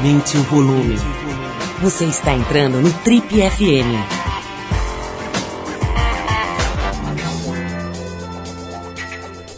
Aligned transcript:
Aumente 0.00 0.38
o 0.38 0.42
volume. 0.44 0.96
Você 1.82 2.06
está 2.06 2.32
entrando 2.32 2.80
no 2.80 2.90
Trip 3.00 3.28
FM. 3.28 4.00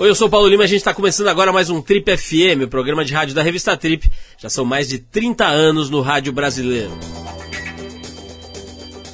Oi, 0.00 0.08
eu 0.08 0.14
sou 0.16 0.26
o 0.26 0.30
Paulo 0.30 0.48
Lima 0.48 0.64
e 0.64 0.66
a 0.66 0.68
gente 0.68 0.78
está 0.78 0.92
começando 0.92 1.28
agora 1.28 1.52
mais 1.52 1.70
um 1.70 1.80
Trip 1.80 2.16
FM, 2.16 2.64
o 2.64 2.68
programa 2.68 3.04
de 3.04 3.14
rádio 3.14 3.36
da 3.36 3.42
revista 3.42 3.76
Trip. 3.76 4.10
Já 4.36 4.48
são 4.50 4.64
mais 4.64 4.88
de 4.88 4.98
30 4.98 5.46
anos 5.46 5.88
no 5.88 6.00
rádio 6.00 6.32
brasileiro. 6.32 6.90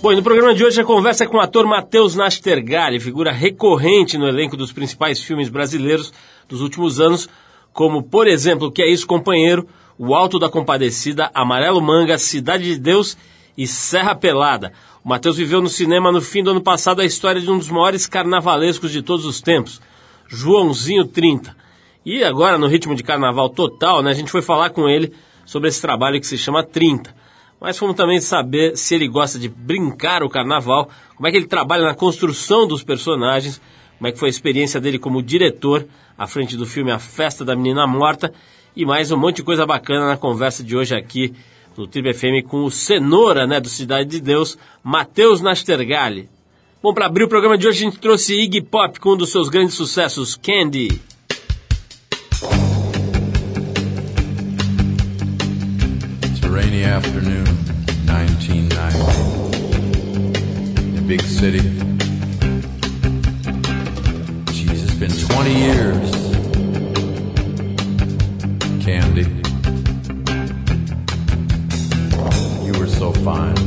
Bom, 0.01 0.13
e 0.13 0.17
no 0.17 0.23
programa 0.23 0.55
de 0.55 0.65
hoje 0.65 0.81
a 0.81 0.85
conversa 0.85 1.25
é 1.25 1.27
com 1.27 1.37
o 1.37 1.41
ator 1.43 1.67
Matheus 1.67 2.15
Nastergalli, 2.15 2.99
figura 2.99 3.31
recorrente 3.31 4.17
no 4.17 4.27
elenco 4.27 4.57
dos 4.57 4.73
principais 4.73 5.23
filmes 5.23 5.51
brasileiros 5.51 6.11
dos 6.49 6.63
últimos 6.63 6.99
anos, 6.99 7.29
como, 7.71 8.03
por 8.03 8.27
exemplo, 8.27 8.73
Que 8.73 8.81
é 8.81 8.91
Isso, 8.91 9.07
Companheiro, 9.07 9.69
O 9.99 10.15
Alto 10.15 10.39
da 10.39 10.49
Compadecida, 10.49 11.31
Amarelo 11.35 11.83
Manga, 11.83 12.17
Cidade 12.17 12.65
de 12.65 12.79
Deus 12.79 13.17
e 13.57 13.67
Serra 13.67 14.15
Pelada. 14.15 14.73
O 15.05 15.09
Matheus 15.09 15.37
viveu 15.37 15.61
no 15.61 15.69
cinema 15.69 16.13
no 16.13 16.21
fim 16.21 16.43
do 16.43 16.51
ano 16.51 16.61
passado 16.61 17.01
a 17.01 17.05
história 17.05 17.41
de 17.41 17.51
um 17.51 17.59
dos 17.59 17.69
maiores 17.69 18.07
carnavalescos 18.07 18.93
de 18.93 19.03
todos 19.03 19.25
os 19.25 19.41
tempos, 19.41 19.81
Joãozinho 20.29 21.05
30. 21.05 21.57
E 22.07 22.23
agora, 22.23 22.57
no 22.57 22.69
ritmo 22.69 22.95
de 22.95 23.03
carnaval 23.03 23.49
total, 23.49 24.01
né, 24.03 24.13
a 24.13 24.15
gente 24.15 24.31
foi 24.31 24.41
falar 24.41 24.71
com 24.71 24.89
ele 24.89 25.13
sobre 25.45 25.69
esse 25.69 25.81
trabalho 25.81 26.21
que 26.21 26.27
se 26.27 26.39
chama 26.39 26.63
30. 26.63 27.13
Mas 27.61 27.77
fomos 27.77 27.97
também 27.97 28.21
saber 28.21 28.77
se 28.77 28.95
ele 28.95 29.09
gosta 29.09 29.39
de 29.39 29.49
brincar 29.49 30.23
o 30.23 30.29
carnaval, 30.29 30.89
como 31.17 31.27
é 31.27 31.31
que 31.33 31.37
ele 31.37 31.47
trabalha 31.47 31.83
na 31.83 31.95
construção 31.95 32.69
dos 32.69 32.85
personagens, 32.85 33.61
como 33.99 34.07
é 34.07 34.13
que 34.13 34.19
foi 34.19 34.29
a 34.29 34.31
experiência 34.31 34.81
dele 34.81 34.99
como 34.99 35.21
diretor 35.21 35.87
à 36.17 36.27
frente 36.27 36.57
do 36.57 36.65
filme 36.65 36.93
A 36.93 37.01
Festa 37.01 37.45
da 37.45 37.57
Menina 37.57 37.85
Morta 37.87 38.33
e 38.77 38.85
mais 38.85 39.11
um 39.11 39.17
monte 39.17 39.37
de 39.37 39.43
coisa 39.43 39.67
bacana 39.67 40.07
na 40.07 40.17
conversa 40.17 40.63
de 40.63 40.77
hoje 40.77 40.95
aqui 40.95 41.35
no 41.77 41.87
Tribe 41.87 42.13
FM 42.13 42.45
com 42.49 42.65
o 42.65 42.71
cenoura, 42.71 43.47
né, 43.47 43.61
do 43.61 43.69
Cidade 43.69 44.11
de 44.11 44.21
Deus, 44.21 44.59
Matheus 44.83 45.41
Nastergalli. 45.41 46.29
Bom, 46.83 46.93
para 46.93 47.07
abrir 47.07 47.25
o 47.25 47.29
programa 47.29 47.57
de 47.57 47.69
hoje 47.69 47.79
a 47.79 47.91
gente 47.91 47.99
trouxe 47.99 48.35
Iggy 48.35 48.61
Pop 48.63 48.99
com 48.99 49.15
um 49.15 49.17
dos 49.17 49.31
seus 49.31 49.49
grandes 49.49 49.75
sucessos, 49.75 50.35
Candy. 50.37 51.01
It's 56.25 56.45
a 56.45 56.49
rainy 56.49 56.85
afternoon, 56.85 57.45
1990. 58.07 59.39
In 60.85 60.99
a 60.99 61.03
big 61.03 61.23
city. 61.23 61.63
It's 64.71 64.95
been 64.95 65.11
20 65.11 65.51
years. 65.53 66.18
Fine. 73.29 73.58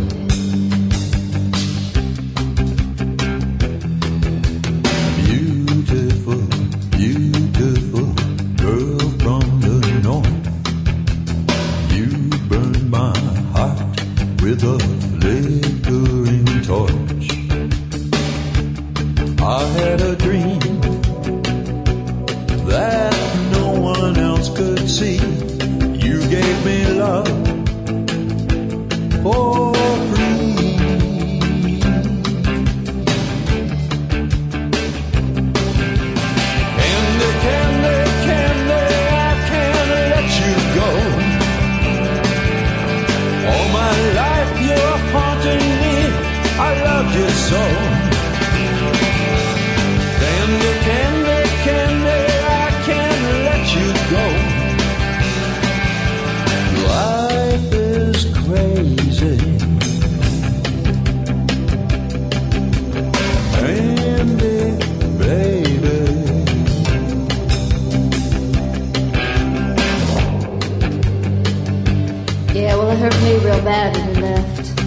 Hurt 73.01 73.23
me 73.23 73.33
real 73.37 73.59
bad 73.63 73.97
when 73.97 74.13
you 74.13 74.21
left. 74.21 74.77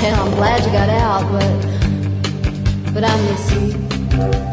Yeah, 0.00 0.22
I'm 0.22 0.30
glad 0.36 0.64
you 0.64 0.70
got 0.70 0.88
out, 0.88 1.24
but 1.32 2.94
but 2.94 3.02
I 3.02 3.16
miss 3.22 3.52
you. 4.44 4.49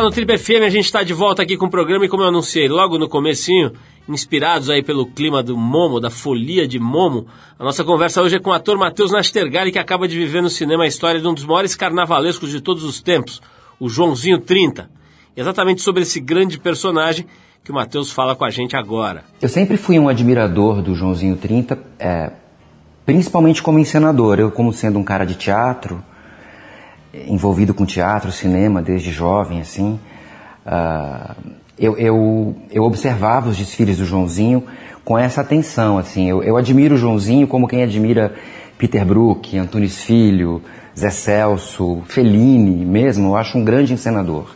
Está 0.00 0.02
no 0.02 0.10
Trip 0.10 0.38
FM, 0.38 0.64
a 0.64 0.70
gente 0.70 0.86
está 0.86 1.02
de 1.02 1.12
volta 1.12 1.42
aqui 1.42 1.58
com 1.58 1.66
o 1.66 1.70
programa 1.70 2.06
e 2.06 2.08
como 2.08 2.22
eu 2.22 2.28
anunciei 2.28 2.68
logo 2.68 2.98
no 2.98 3.06
comecinho, 3.06 3.72
inspirados 4.08 4.70
aí 4.70 4.82
pelo 4.82 5.04
clima 5.04 5.42
do 5.42 5.58
Momo, 5.58 6.00
da 6.00 6.08
folia 6.08 6.66
de 6.66 6.78
Momo, 6.78 7.26
a 7.58 7.64
nossa 7.64 7.84
conversa 7.84 8.22
hoje 8.22 8.36
é 8.36 8.38
com 8.38 8.48
o 8.48 8.52
ator 8.54 8.78
Matheus 8.78 9.12
Nastergali, 9.12 9.70
que 9.70 9.78
acaba 9.78 10.08
de 10.08 10.16
viver 10.16 10.40
no 10.40 10.48
cinema 10.48 10.84
a 10.84 10.86
história 10.86 11.20
de 11.20 11.28
um 11.28 11.34
dos 11.34 11.44
maiores 11.44 11.74
carnavalescos 11.74 12.50
de 12.50 12.62
todos 12.62 12.82
os 12.82 13.02
tempos, 13.02 13.42
o 13.78 13.90
Joãozinho 13.90 14.38
30. 14.38 14.88
Exatamente 15.36 15.82
sobre 15.82 16.02
esse 16.02 16.18
grande 16.18 16.58
personagem 16.58 17.26
que 17.62 17.70
o 17.70 17.74
Matheus 17.74 18.10
fala 18.10 18.34
com 18.34 18.44
a 18.46 18.50
gente 18.50 18.74
agora. 18.76 19.24
Eu 19.42 19.50
sempre 19.50 19.76
fui 19.76 19.98
um 19.98 20.08
admirador 20.08 20.80
do 20.80 20.94
Joãozinho 20.94 21.36
30, 21.36 21.78
é, 21.98 22.30
principalmente 23.04 23.62
como 23.62 23.78
encenador. 23.78 24.40
Eu, 24.40 24.50
como 24.50 24.72
sendo 24.72 24.98
um 24.98 25.04
cara 25.04 25.26
de 25.26 25.34
teatro, 25.34 26.02
envolvido 27.12 27.74
com 27.74 27.84
teatro, 27.84 28.30
cinema 28.30 28.80
desde 28.80 29.10
jovem, 29.10 29.60
assim, 29.60 29.98
uh, 30.66 31.34
eu, 31.78 31.96
eu, 31.96 32.56
eu, 32.70 32.84
observava 32.84 33.48
os 33.48 33.56
desfiles 33.56 33.98
do 33.98 34.04
Joãozinho 34.04 34.64
com 35.04 35.18
essa 35.18 35.40
atenção, 35.40 35.98
assim, 35.98 36.28
eu, 36.28 36.42
eu 36.42 36.56
admiro 36.56 36.94
o 36.94 36.98
Joãozinho 36.98 37.46
como 37.46 37.66
quem 37.66 37.82
admira 37.82 38.34
Peter 38.78 39.04
Brook, 39.04 39.58
Antunes 39.58 40.02
Filho, 40.02 40.62
Zé 40.96 41.10
Celso, 41.10 42.02
Fellini 42.06 42.84
mesmo, 42.84 43.28
eu 43.28 43.36
acho 43.36 43.58
um 43.58 43.64
grande 43.64 43.92
encenador. 43.92 44.46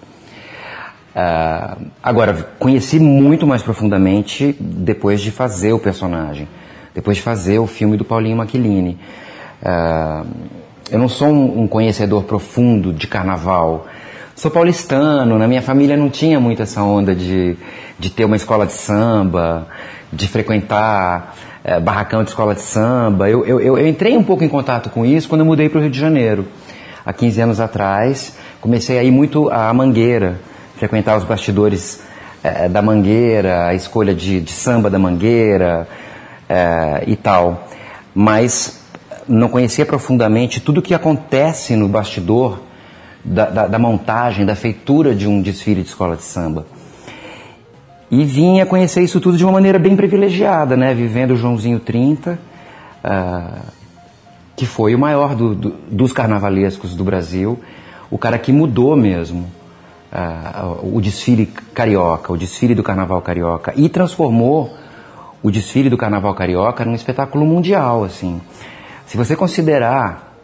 Uh, 1.15 1.87
agora, 2.03 2.35
conheci 2.59 2.99
muito 2.99 3.47
mais 3.47 3.63
profundamente 3.63 4.55
depois 4.59 5.21
de 5.21 5.31
fazer 5.31 5.73
o 5.73 5.79
personagem, 5.79 6.49
depois 6.93 7.17
de 7.17 7.23
fazer 7.23 7.59
o 7.59 7.67
filme 7.67 7.97
do 7.97 8.05
Paulinho 8.05 8.37
Maquilini. 8.37 8.99
Uh, 9.63 10.27
eu 10.91 10.99
não 10.99 11.09
sou 11.09 11.29
um, 11.29 11.67
conhecedor 11.67 12.25
profundo 12.25 12.93
de 12.93 13.07
carnaval. 13.07 13.87
Sou 14.37 14.51
paulistano, 14.51 15.39
na 15.39 15.49
minha 15.49 15.63
família 15.63 15.97
não 15.97 16.11
tinha 16.11 16.39
muito 16.39 16.63
essa 16.63 16.83
onda 16.83 17.15
de, 17.15 17.57
de 17.99 18.11
ter 18.11 18.25
uma 18.25 18.37
escola 18.37 18.67
de 18.67 18.73
samba, 18.73 19.67
de 20.13 20.29
frequentar 20.29 21.37
é, 21.63 21.81
barracão 21.81 22.23
de 22.23 22.31
escola 22.31 22.55
de 22.55 22.61
samba. 22.61 23.31
Eu, 23.31 23.47
eu, 23.47 23.61
eu, 23.61 23.89
entrei 23.89 24.17
um 24.17 24.23
pouco 24.23 24.45
em 24.45 24.49
contato 24.49 24.91
com 24.91 25.07
isso 25.07 25.29
quando 25.29 25.41
eu 25.41 25.47
mudei 25.47 25.69
para 25.69 25.79
o 25.79 25.81
Rio 25.81 25.91
de 25.91 25.99
Janeiro, 25.99 26.47
há 27.05 27.13
15 27.13 27.41
anos 27.41 27.61
atrás. 27.61 28.37
Comecei 28.61 28.99
a 28.99 29.03
ir 29.03 29.11
muito 29.11 29.49
à 29.51 29.73
Mangueira, 29.73 30.39
frequentar 30.77 31.17
os 31.17 31.25
bastidores 31.25 32.03
é, 32.43 32.69
da 32.69 32.83
Mangueira, 32.83 33.69
a 33.69 33.75
escolha 33.75 34.15
de, 34.15 34.41
de 34.41 34.53
samba 34.53 34.91
da 34.91 34.99
Mangueira 34.99 35.89
é, 36.49 37.05
e 37.07 37.17
tal. 37.17 37.69
Mas 38.15 38.84
não 39.29 39.49
conhecia 39.49 39.87
profundamente 39.87 40.61
tudo 40.61 40.79
o 40.79 40.83
que 40.83 40.95
acontece 40.95 41.77
no 41.77 41.89
bastidor 41.89 42.61
da, 43.25 43.47
da, 43.47 43.67
da, 43.67 43.79
montagem, 43.79 44.45
da 44.45 44.55
feitura 44.55 45.15
de 45.15 45.27
um 45.27 45.41
desfile 45.41 45.83
de 45.83 45.89
escola 45.89 46.17
de 46.17 46.23
samba. 46.23 46.67
E 48.11 48.25
vinha 48.25 48.67
conhecer 48.67 49.03
isso 49.03 49.21
tudo 49.21 49.37
de 49.37 49.45
uma 49.45 49.53
maneira 49.53 49.79
bem 49.79 49.97
privilegiada, 49.97 50.77
né? 50.77 50.93
Vivendo 50.93 51.33
o 51.33 51.37
Joãozinho 51.37 51.81
30, 51.81 52.33
uh, 52.33 52.37
ah, 53.03 53.63
que 54.55 54.67
foi 54.67 54.95
o 54.95 54.99
maior 54.99 55.35
do, 55.35 55.55
do, 55.55 55.71
dos 55.91 56.13
carnavalescos 56.13 56.95
do 56.95 57.03
Brasil, 57.03 57.59
o 58.11 58.19
cara 58.19 58.39
que 58.39 58.53
mudou 58.53 58.95
mesmo 58.95 59.51
uh, 60.13 60.97
o 60.97 61.01
desfile 61.01 61.47
carioca, 61.47 62.33
o 62.33 62.37
desfile 62.37 62.75
do 62.75 62.83
carnaval 62.83 63.21
carioca, 63.23 63.73
e 63.75 63.89
transformou 63.89 64.73
o 65.43 65.51
desfile 65.51 65.91
do 65.91 65.97
carnaval 65.97 66.35
carioca 66.35 66.85
num 66.85 66.95
espetáculo 66.95 67.45
mundial, 67.45 68.05
assim. 68.05 68.41
Se 69.07 69.17
você 69.17 69.37
considerar 69.37 70.35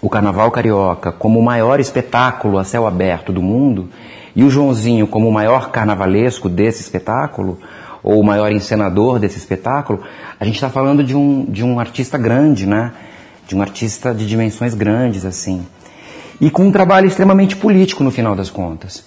o 0.00 0.08
Carnaval 0.08 0.50
Carioca 0.50 1.12
como 1.12 1.38
o 1.38 1.42
maior 1.42 1.80
espetáculo 1.80 2.58
a 2.58 2.64
céu 2.64 2.86
aberto 2.86 3.32
do 3.32 3.42
mundo 3.42 3.88
e 4.34 4.44
o 4.44 4.50
Joãozinho 4.50 5.06
como 5.06 5.28
o 5.28 5.32
maior 5.32 5.70
carnavalesco 5.70 6.48
desse 6.48 6.82
espetáculo, 6.82 7.58
ou 8.06 8.20
o 8.20 8.24
maior 8.24 8.52
encenador 8.52 9.18
desse 9.18 9.36
espetáculo, 9.36 10.00
a 10.38 10.44
gente 10.44 10.54
está 10.54 10.70
falando 10.70 11.02
de 11.02 11.16
um, 11.16 11.44
de 11.44 11.64
um 11.64 11.80
artista 11.80 12.16
grande, 12.16 12.64
né? 12.64 12.92
De 13.48 13.56
um 13.56 13.60
artista 13.60 14.14
de 14.14 14.24
dimensões 14.24 14.74
grandes, 14.74 15.24
assim. 15.24 15.66
E 16.40 16.48
com 16.48 16.66
um 16.66 16.70
trabalho 16.70 17.08
extremamente 17.08 17.56
político 17.56 18.04
no 18.04 18.12
final 18.12 18.36
das 18.36 18.48
contas. 18.48 19.04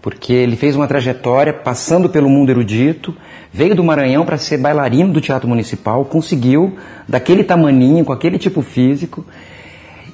Porque 0.00 0.32
ele 0.32 0.56
fez 0.56 0.74
uma 0.74 0.88
trajetória 0.88 1.52
passando 1.52 2.08
pelo 2.08 2.28
mundo 2.28 2.50
erudito, 2.50 3.16
Veio 3.52 3.74
do 3.74 3.84
Maranhão 3.84 4.24
para 4.24 4.38
ser 4.38 4.56
bailarino 4.56 5.12
do 5.12 5.20
Teatro 5.20 5.46
Municipal, 5.46 6.04
conseguiu, 6.06 6.76
daquele 7.06 7.44
tamaninho, 7.44 8.02
com 8.02 8.12
aquele 8.12 8.38
tipo 8.38 8.62
físico. 8.62 9.24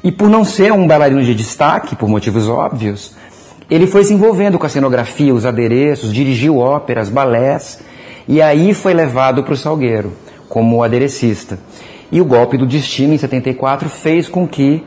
E 0.02 0.10
por 0.10 0.28
não 0.28 0.44
ser 0.44 0.72
um 0.72 0.88
bailarino 0.88 1.22
de 1.22 1.34
destaque, 1.34 1.94
por 1.94 2.08
motivos 2.08 2.48
óbvios, 2.48 3.14
ele 3.70 3.86
foi 3.86 4.02
se 4.02 4.12
envolvendo 4.12 4.58
com 4.58 4.66
a 4.66 4.68
cenografia, 4.68 5.32
os 5.32 5.46
adereços, 5.46 6.12
dirigiu 6.12 6.58
óperas, 6.58 7.08
balés, 7.08 7.80
e 8.26 8.42
aí 8.42 8.74
foi 8.74 8.92
levado 8.92 9.44
para 9.44 9.54
o 9.54 9.56
Salgueiro, 9.56 10.12
como 10.48 10.82
aderecista. 10.82 11.58
E 12.10 12.20
o 12.20 12.24
golpe 12.24 12.56
do 12.56 12.66
destino, 12.66 13.14
em 13.14 13.18
74, 13.18 13.88
fez 13.88 14.28
com 14.28 14.48
que 14.48 14.82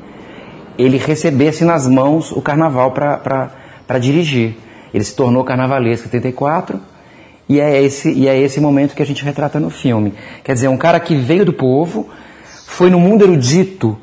ele 0.78 0.98
recebesse 0.98 1.64
nas 1.64 1.88
mãos 1.88 2.32
o 2.32 2.42
carnaval 2.42 2.92
para 2.92 4.00
dirigir. 4.00 4.58
Ele 4.94 5.04
se 5.04 5.16
tornou 5.16 5.44
carnavalesco 5.44 6.08
em 6.08 6.12
74, 6.12 6.82
e 7.52 7.60
é, 7.60 7.84
esse, 7.84 8.10
e 8.10 8.30
é 8.30 8.40
esse 8.40 8.62
momento 8.62 8.96
que 8.96 9.04
a 9.04 9.06
gente 9.06 9.26
retrata 9.26 9.60
no 9.60 9.70
filme. 9.70 10.14
Quer 10.42 10.54
dizer, 10.54 10.70
um 10.70 10.78
cara 10.78 10.98
que 11.02 11.16
veio 11.16 11.44
do 11.44 11.52
povo, 11.52 12.08
foi 12.66 12.90
no 12.90 12.98
mundo 12.98 13.26
erudito 13.26 13.98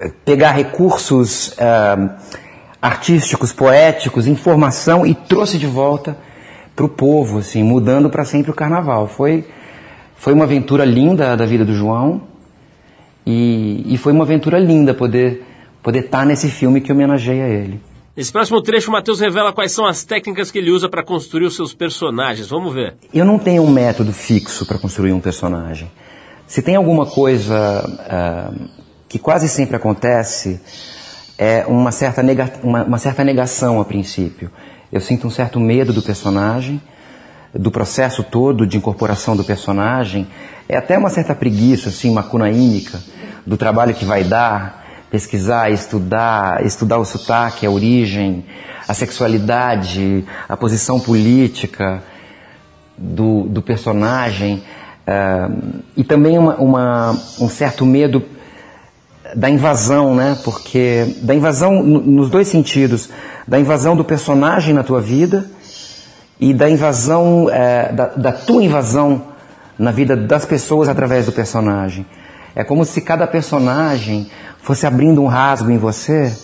eh, 0.00 0.12
pegar 0.24 0.52
recursos 0.52 1.48
uh, 1.48 2.08
artísticos, 2.80 3.52
poéticos, 3.52 4.28
informação 4.28 5.04
e 5.04 5.12
trouxe 5.12 5.58
de 5.58 5.66
volta 5.66 6.16
para 6.76 6.84
o 6.84 6.88
povo, 6.88 7.38
assim, 7.38 7.64
mudando 7.64 8.08
para 8.08 8.24
sempre 8.24 8.52
o 8.52 8.54
carnaval. 8.54 9.08
Foi, 9.08 9.44
foi 10.14 10.32
uma 10.32 10.44
aventura 10.44 10.84
linda 10.84 11.36
da 11.36 11.44
vida 11.44 11.64
do 11.64 11.74
João 11.74 12.22
e, 13.26 13.92
e 13.92 13.98
foi 13.98 14.12
uma 14.12 14.22
aventura 14.22 14.56
linda 14.60 14.94
poder 14.94 15.44
poder 15.82 16.04
estar 16.04 16.18
tá 16.18 16.24
nesse 16.24 16.48
filme 16.48 16.80
que 16.80 16.92
homenageia 16.92 17.48
ele. 17.48 17.80
Nesse 18.18 18.32
próximo 18.32 18.60
trecho, 18.60 18.90
o 18.90 18.92
Matheus 18.92 19.20
revela 19.20 19.52
quais 19.52 19.70
são 19.70 19.86
as 19.86 20.02
técnicas 20.02 20.50
que 20.50 20.58
ele 20.58 20.72
usa 20.72 20.88
para 20.88 21.04
construir 21.04 21.46
os 21.46 21.54
seus 21.54 21.72
personagens. 21.72 22.48
Vamos 22.48 22.74
ver. 22.74 22.96
Eu 23.14 23.24
não 23.24 23.38
tenho 23.38 23.62
um 23.62 23.70
método 23.70 24.12
fixo 24.12 24.66
para 24.66 24.76
construir 24.76 25.12
um 25.12 25.20
personagem. 25.20 25.88
Se 26.44 26.60
tem 26.60 26.74
alguma 26.74 27.06
coisa 27.06 27.54
uh, 27.86 28.68
que 29.08 29.20
quase 29.20 29.48
sempre 29.48 29.76
acontece, 29.76 30.60
é 31.38 31.64
uma 31.68 31.92
certa, 31.92 32.20
nega 32.20 32.52
uma, 32.64 32.82
uma 32.82 32.98
certa 32.98 33.22
negação 33.22 33.80
a 33.80 33.84
princípio. 33.84 34.50
Eu 34.90 35.00
sinto 35.00 35.28
um 35.28 35.30
certo 35.30 35.60
medo 35.60 35.92
do 35.92 36.02
personagem, 36.02 36.82
do 37.54 37.70
processo 37.70 38.24
todo 38.24 38.66
de 38.66 38.76
incorporação 38.76 39.36
do 39.36 39.44
personagem. 39.44 40.26
É 40.68 40.76
até 40.76 40.98
uma 40.98 41.08
certa 41.08 41.36
preguiça, 41.36 41.90
assim, 41.90 42.10
uma 42.10 42.24
cunaímica 42.24 43.00
do 43.46 43.56
trabalho 43.56 43.94
que 43.94 44.04
vai 44.04 44.24
dar 44.24 44.87
pesquisar, 45.10 45.70
estudar, 45.70 46.64
estudar 46.64 46.98
o 46.98 47.04
sotaque, 47.04 47.66
a 47.66 47.70
origem, 47.70 48.44
a 48.86 48.94
sexualidade, 48.94 50.24
a 50.48 50.56
posição 50.56 51.00
política 51.00 52.02
do, 52.96 53.44
do 53.44 53.62
personagem 53.62 54.62
uh, 55.06 55.82
e 55.96 56.04
também 56.04 56.38
uma, 56.38 56.56
uma, 56.56 57.10
um 57.40 57.48
certo 57.48 57.86
medo 57.86 58.22
da 59.34 59.48
invasão, 59.50 60.14
né? 60.14 60.38
Porque 60.42 61.16
da 61.22 61.34
invasão 61.34 61.82
nos 61.82 62.30
dois 62.30 62.48
sentidos, 62.48 63.10
da 63.46 63.60
invasão 63.60 63.94
do 63.94 64.04
personagem 64.04 64.72
na 64.72 64.82
tua 64.82 65.00
vida 65.00 65.44
e 66.40 66.54
da 66.54 66.68
invasão 66.68 67.44
uh, 67.44 67.94
da, 67.94 68.06
da 68.06 68.32
tua 68.32 68.62
invasão 68.62 69.22
na 69.78 69.90
vida 69.90 70.16
das 70.16 70.44
pessoas 70.44 70.88
através 70.88 71.26
do 71.26 71.32
personagem. 71.32 72.04
É 72.54 72.64
como 72.64 72.84
se 72.84 73.00
cada 73.00 73.26
personagem 73.26 74.30
fosse 74.62 74.86
abrindo 74.86 75.22
um 75.22 75.26
rasgo 75.26 75.70
em 75.70 75.78
você 75.78 76.36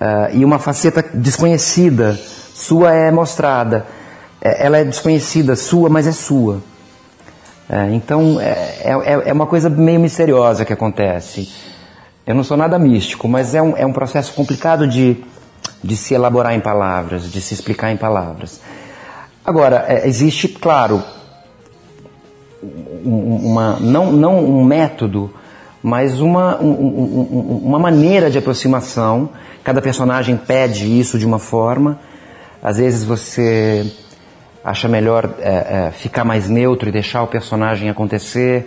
uh, 0.00 0.34
e 0.36 0.44
uma 0.44 0.58
faceta 0.58 1.04
desconhecida 1.14 2.18
sua 2.58 2.92
é 2.92 3.10
mostrada. 3.12 3.86
É, 4.40 4.66
ela 4.66 4.78
é 4.78 4.84
desconhecida, 4.84 5.54
sua, 5.54 5.88
mas 5.88 6.08
é 6.08 6.12
sua. 6.12 6.60
É, 7.70 7.92
então 7.92 8.40
é, 8.40 8.50
é, 8.82 9.28
é, 9.28 9.32
uma 9.32 9.46
coisa 9.46 9.70
meio 9.70 10.00
misteriosa 10.00 10.64
que 10.64 10.72
acontece. 10.72 11.48
Eu 12.26 12.34
não 12.34 12.42
sou 12.42 12.56
nada 12.56 12.76
místico, 12.78 13.28
mas 13.28 13.54
é 13.54 13.62
um, 13.62 13.76
é 13.76 13.86
um 13.86 13.92
processo 13.92 14.32
complicado 14.32 14.88
de, 14.88 15.24
de 15.84 15.96
se 15.96 16.14
elaborar 16.14 16.52
em 16.52 16.60
palavras, 16.60 17.30
de 17.30 17.40
se 17.40 17.54
explicar 17.54 17.92
em 17.92 17.96
palavras. 17.96 18.60
Agora, 19.44 19.84
é, 19.88 20.08
existe, 20.08 20.48
claro, 20.48 21.02
uma, 23.04 23.78
não, 23.80 24.12
não 24.12 24.44
um 24.44 24.64
método 24.64 25.30
mas 25.82 26.20
uma, 26.20 26.60
um, 26.60 26.70
um, 26.70 27.60
uma 27.64 27.78
maneira 27.78 28.30
de 28.30 28.38
aproximação. 28.38 29.30
Cada 29.62 29.80
personagem 29.80 30.36
pede 30.36 30.86
isso 30.98 31.18
de 31.18 31.26
uma 31.26 31.38
forma. 31.38 31.98
Às 32.62 32.78
vezes 32.78 33.04
você 33.04 33.86
acha 34.64 34.88
melhor 34.88 35.30
é, 35.38 35.86
é, 35.86 35.90
ficar 35.92 36.24
mais 36.24 36.48
neutro 36.48 36.88
e 36.88 36.92
deixar 36.92 37.22
o 37.22 37.26
personagem 37.26 37.88
acontecer 37.88 38.66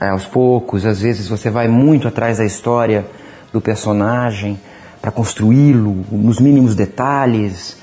é, 0.00 0.08
aos 0.08 0.24
poucos. 0.26 0.86
Às 0.86 1.00
vezes 1.00 1.28
você 1.28 1.50
vai 1.50 1.66
muito 1.66 2.06
atrás 2.06 2.38
da 2.38 2.44
história 2.44 3.04
do 3.52 3.60
personagem 3.60 4.58
para 5.02 5.10
construí-lo 5.10 6.04
nos 6.10 6.40
mínimos 6.40 6.74
detalhes, 6.74 7.78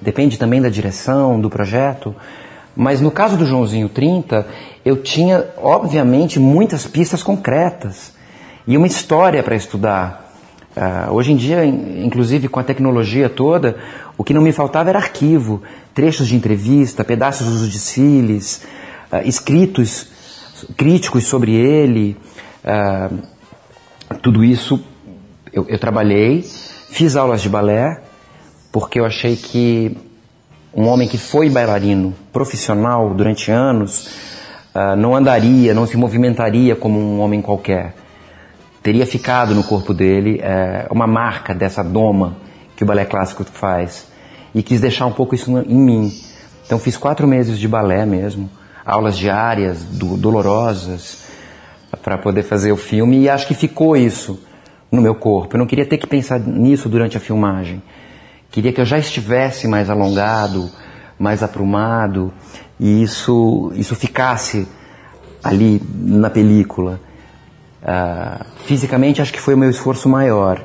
depende 0.00 0.38
também 0.38 0.60
da 0.60 0.68
direção, 0.68 1.40
do 1.40 1.50
projeto. 1.50 2.14
Mas 2.80 3.00
no 3.00 3.10
caso 3.10 3.36
do 3.36 3.44
Joãozinho 3.44 3.88
30, 3.88 4.46
eu 4.84 5.02
tinha, 5.02 5.44
obviamente, 5.56 6.38
muitas 6.38 6.86
pistas 6.86 7.24
concretas 7.24 8.12
e 8.68 8.76
uma 8.76 8.86
história 8.86 9.42
para 9.42 9.56
estudar. 9.56 10.32
Ah, 10.76 11.08
hoje 11.10 11.32
em 11.32 11.36
dia, 11.36 11.64
in- 11.64 12.04
inclusive 12.06 12.46
com 12.48 12.60
a 12.60 12.62
tecnologia 12.62 13.28
toda, 13.28 13.76
o 14.16 14.22
que 14.22 14.32
não 14.32 14.40
me 14.40 14.52
faltava 14.52 14.90
era 14.90 14.98
arquivo, 15.00 15.60
trechos 15.92 16.28
de 16.28 16.36
entrevista, 16.36 17.02
pedaços 17.02 17.48
dos 17.48 17.68
desfiles, 17.68 18.62
ah, 19.10 19.24
escritos 19.24 20.06
críticos 20.76 21.24
sobre 21.26 21.52
ele. 21.56 22.16
ah, 22.64 23.10
tudo 24.22 24.44
isso 24.44 24.80
eu, 25.52 25.66
eu 25.68 25.78
trabalhei, 25.80 26.42
fiz 26.90 27.16
aulas 27.16 27.42
de 27.42 27.48
balé, 27.48 28.00
porque 28.70 29.00
eu 29.00 29.04
achei 29.04 29.34
que 29.34 29.96
um 30.78 30.86
homem 30.88 31.08
que 31.08 31.18
foi 31.18 31.50
bailarino 31.50 32.14
profissional 32.32 33.12
durante 33.12 33.50
anos 33.50 34.08
ah, 34.74 34.94
não 34.94 35.14
andaria, 35.16 35.74
não 35.74 35.86
se 35.86 35.96
movimentaria 35.96 36.76
como 36.76 37.00
um 37.00 37.20
homem 37.20 37.42
qualquer. 37.42 37.94
Teria 38.80 39.04
ficado 39.04 39.54
no 39.54 39.64
corpo 39.64 39.92
dele 39.92 40.38
eh, 40.40 40.86
uma 40.90 41.06
marca 41.06 41.52
dessa 41.52 41.82
doma 41.82 42.36
que 42.76 42.84
o 42.84 42.86
balé 42.86 43.04
clássico 43.04 43.44
faz. 43.44 44.06
E 44.54 44.62
quis 44.62 44.80
deixar 44.80 45.04
um 45.06 45.12
pouco 45.12 45.34
isso 45.34 45.50
em 45.58 45.74
mim. 45.74 46.12
Então 46.64 46.78
fiz 46.78 46.96
quatro 46.96 47.26
meses 47.26 47.58
de 47.58 47.66
balé 47.66 48.06
mesmo, 48.06 48.48
aulas 48.86 49.18
diárias, 49.18 49.82
do- 49.82 50.16
dolorosas, 50.16 51.24
para 52.02 52.16
poder 52.16 52.44
fazer 52.44 52.70
o 52.70 52.76
filme 52.76 53.18
e 53.22 53.28
acho 53.28 53.48
que 53.48 53.54
ficou 53.54 53.96
isso 53.96 54.38
no 54.92 55.02
meu 55.02 55.14
corpo. 55.14 55.56
Eu 55.56 55.58
não 55.58 55.66
queria 55.66 55.84
ter 55.84 55.98
que 55.98 56.06
pensar 56.06 56.38
nisso 56.38 56.88
durante 56.88 57.16
a 57.16 57.20
filmagem. 57.20 57.82
Queria 58.50 58.72
que 58.72 58.80
eu 58.80 58.84
já 58.84 58.98
estivesse 58.98 59.68
mais 59.68 59.90
alongado, 59.90 60.70
mais 61.18 61.42
aprumado 61.42 62.32
e 62.80 63.02
isso 63.02 63.72
isso 63.74 63.94
ficasse 63.94 64.66
ali 65.42 65.82
na 65.94 66.30
película. 66.30 67.00
Ah, 67.84 68.46
fisicamente 68.64 69.20
acho 69.20 69.32
que 69.32 69.40
foi 69.40 69.54
o 69.54 69.58
meu 69.58 69.70
esforço 69.70 70.08
maior. 70.08 70.62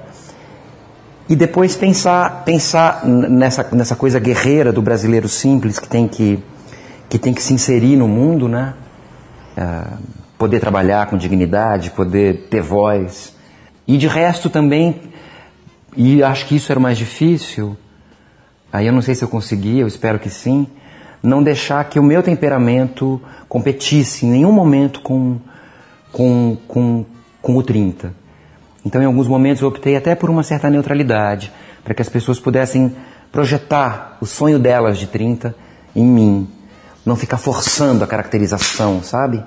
E 1.27 1.35
depois 1.35 1.75
pensar 1.75 2.43
pensar 2.43 3.05
nessa 3.05 3.67
nessa 3.71 3.95
coisa 3.95 4.19
guerreira 4.19 4.71
do 4.71 4.81
brasileiro 4.81 5.27
simples 5.27 5.79
que 5.79 5.87
tem 5.87 6.07
que 6.07 6.41
que 7.09 7.17
tem 7.19 7.33
que 7.33 7.43
se 7.43 7.53
inserir 7.53 7.95
no 7.95 8.07
mundo, 8.07 8.47
né? 8.47 8.73
Ah, 9.57 9.97
poder 10.37 10.59
trabalhar 10.59 11.07
com 11.07 11.17
dignidade, 11.17 11.91
poder 11.91 12.47
ter 12.49 12.61
voz. 12.61 13.33
E 13.87 13.97
de 13.97 14.07
resto 14.07 14.49
também, 14.49 14.99
e 15.95 16.23
acho 16.23 16.45
que 16.47 16.55
isso 16.55 16.71
era 16.71 16.79
o 16.79 16.81
mais 16.81 16.97
difícil, 16.97 17.77
aí 18.71 18.88
eu 18.88 18.93
não 18.93 19.01
sei 19.01 19.15
se 19.15 19.23
eu 19.23 19.27
consegui, 19.27 19.79
eu 19.79 19.88
espero 19.88 20.19
que 20.19 20.29
sim, 20.29 20.67
não 21.21 21.41
deixar 21.41 21.83
que 21.85 22.00
o 22.00 22.03
meu 22.03 22.21
temperamento 22.21 23.21
competisse 23.47 24.25
em 24.25 24.31
nenhum 24.31 24.51
momento 24.51 25.00
com, 25.01 25.39
com, 26.12 26.57
com, 26.67 27.05
com 27.41 27.57
o 27.57 27.63
30. 27.63 28.13
Então, 28.85 29.01
em 29.01 29.05
alguns 29.05 29.27
momentos, 29.27 29.62
eu 29.62 29.69
optei 29.69 29.95
até 29.95 30.15
por 30.15 30.29
uma 30.29 30.43
certa 30.43 30.69
neutralidade, 30.69 31.51
para 31.83 31.93
que 31.93 32.01
as 32.01 32.09
pessoas 32.09 32.39
pudessem 32.39 32.93
projetar 33.31 34.17
o 34.19 34.25
sonho 34.25 34.59
delas 34.59 34.97
de 34.97 35.07
30 35.07 35.55
em 35.95 36.05
mim. 36.05 36.50
Não 37.05 37.15
ficar 37.15 37.38
forçando 37.38 38.03
a 38.03 38.07
caracterização, 38.07 39.01
sabe? 39.01 39.43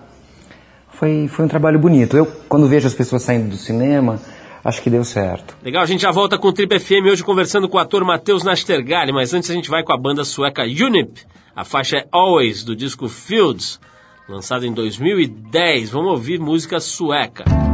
Foi, 0.90 1.28
foi 1.28 1.44
um 1.44 1.48
trabalho 1.48 1.78
bonito. 1.78 2.16
Eu, 2.16 2.26
quando 2.48 2.66
vejo 2.66 2.86
as 2.86 2.94
pessoas 2.94 3.22
saindo 3.22 3.50
do 3.50 3.56
cinema, 3.56 4.18
acho 4.66 4.82
que 4.82 4.90
deu 4.90 5.04
certo. 5.04 5.56
Legal, 5.62 5.82
a 5.82 5.86
gente 5.86 6.02
já 6.02 6.10
volta 6.10 6.36
com 6.36 6.48
o 6.48 6.52
Trip 6.52 6.78
FM 6.78 7.06
hoje 7.10 7.22
conversando 7.22 7.68
com 7.68 7.76
o 7.76 7.80
ator 7.80 8.04
Matheus 8.04 8.42
Nastergalli, 8.42 9.12
mas 9.12 9.32
antes 9.32 9.50
a 9.50 9.54
gente 9.54 9.70
vai 9.70 9.82
com 9.82 9.92
a 9.92 9.96
banda 9.96 10.24
sueca 10.24 10.62
Unip. 10.62 11.20
A 11.54 11.64
faixa 11.64 11.98
é 11.98 12.06
Always, 12.10 12.64
do 12.64 12.74
disco 12.74 13.08
Fields, 13.08 13.80
lançado 14.28 14.66
em 14.66 14.72
2010. 14.72 15.90
Vamos 15.90 16.10
ouvir 16.10 16.40
música 16.40 16.80
sueca. 16.80 17.65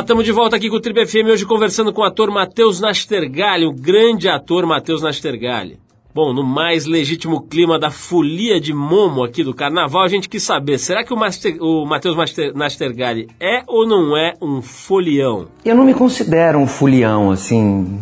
Estamos 0.00 0.24
de 0.24 0.32
volta 0.32 0.56
aqui 0.56 0.70
com 0.70 0.76
o 0.76 0.80
Trip 0.80 1.06
FM, 1.06 1.28
hoje 1.30 1.44
conversando 1.44 1.92
com 1.92 2.00
o 2.00 2.04
ator 2.04 2.30
Matheus 2.30 2.80
Nastergalli, 2.80 3.66
o 3.66 3.72
grande 3.72 4.30
ator 4.30 4.66
Matheus 4.66 5.02
Nastergalli. 5.02 5.78
Bom, 6.14 6.32
no 6.32 6.42
mais 6.42 6.86
legítimo 6.86 7.42
clima 7.42 7.78
da 7.78 7.90
folia 7.90 8.58
de 8.58 8.72
Momo 8.72 9.22
aqui 9.22 9.44
do 9.44 9.54
Carnaval, 9.54 10.02
a 10.02 10.08
gente 10.08 10.26
quis 10.26 10.42
saber, 10.42 10.78
será 10.78 11.04
que 11.04 11.12
o, 11.12 11.16
o 11.60 11.86
Matheus 11.86 12.16
Nastergalli 12.54 13.28
é 13.38 13.62
ou 13.66 13.86
não 13.86 14.16
é 14.16 14.32
um 14.40 14.62
folião? 14.62 15.48
Eu 15.64 15.76
não 15.76 15.84
me 15.84 15.92
considero 15.92 16.58
um 16.58 16.66
fulião, 16.66 17.30
assim, 17.30 18.00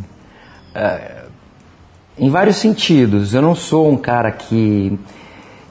é, 0.75 1.25
em 2.17 2.31
vários 2.31 2.57
sentidos. 2.57 3.35
Eu 3.35 3.43
não 3.43 3.57
sou 3.57 3.91
um 3.91 3.97
cara 3.97 4.31
que, 4.31 4.97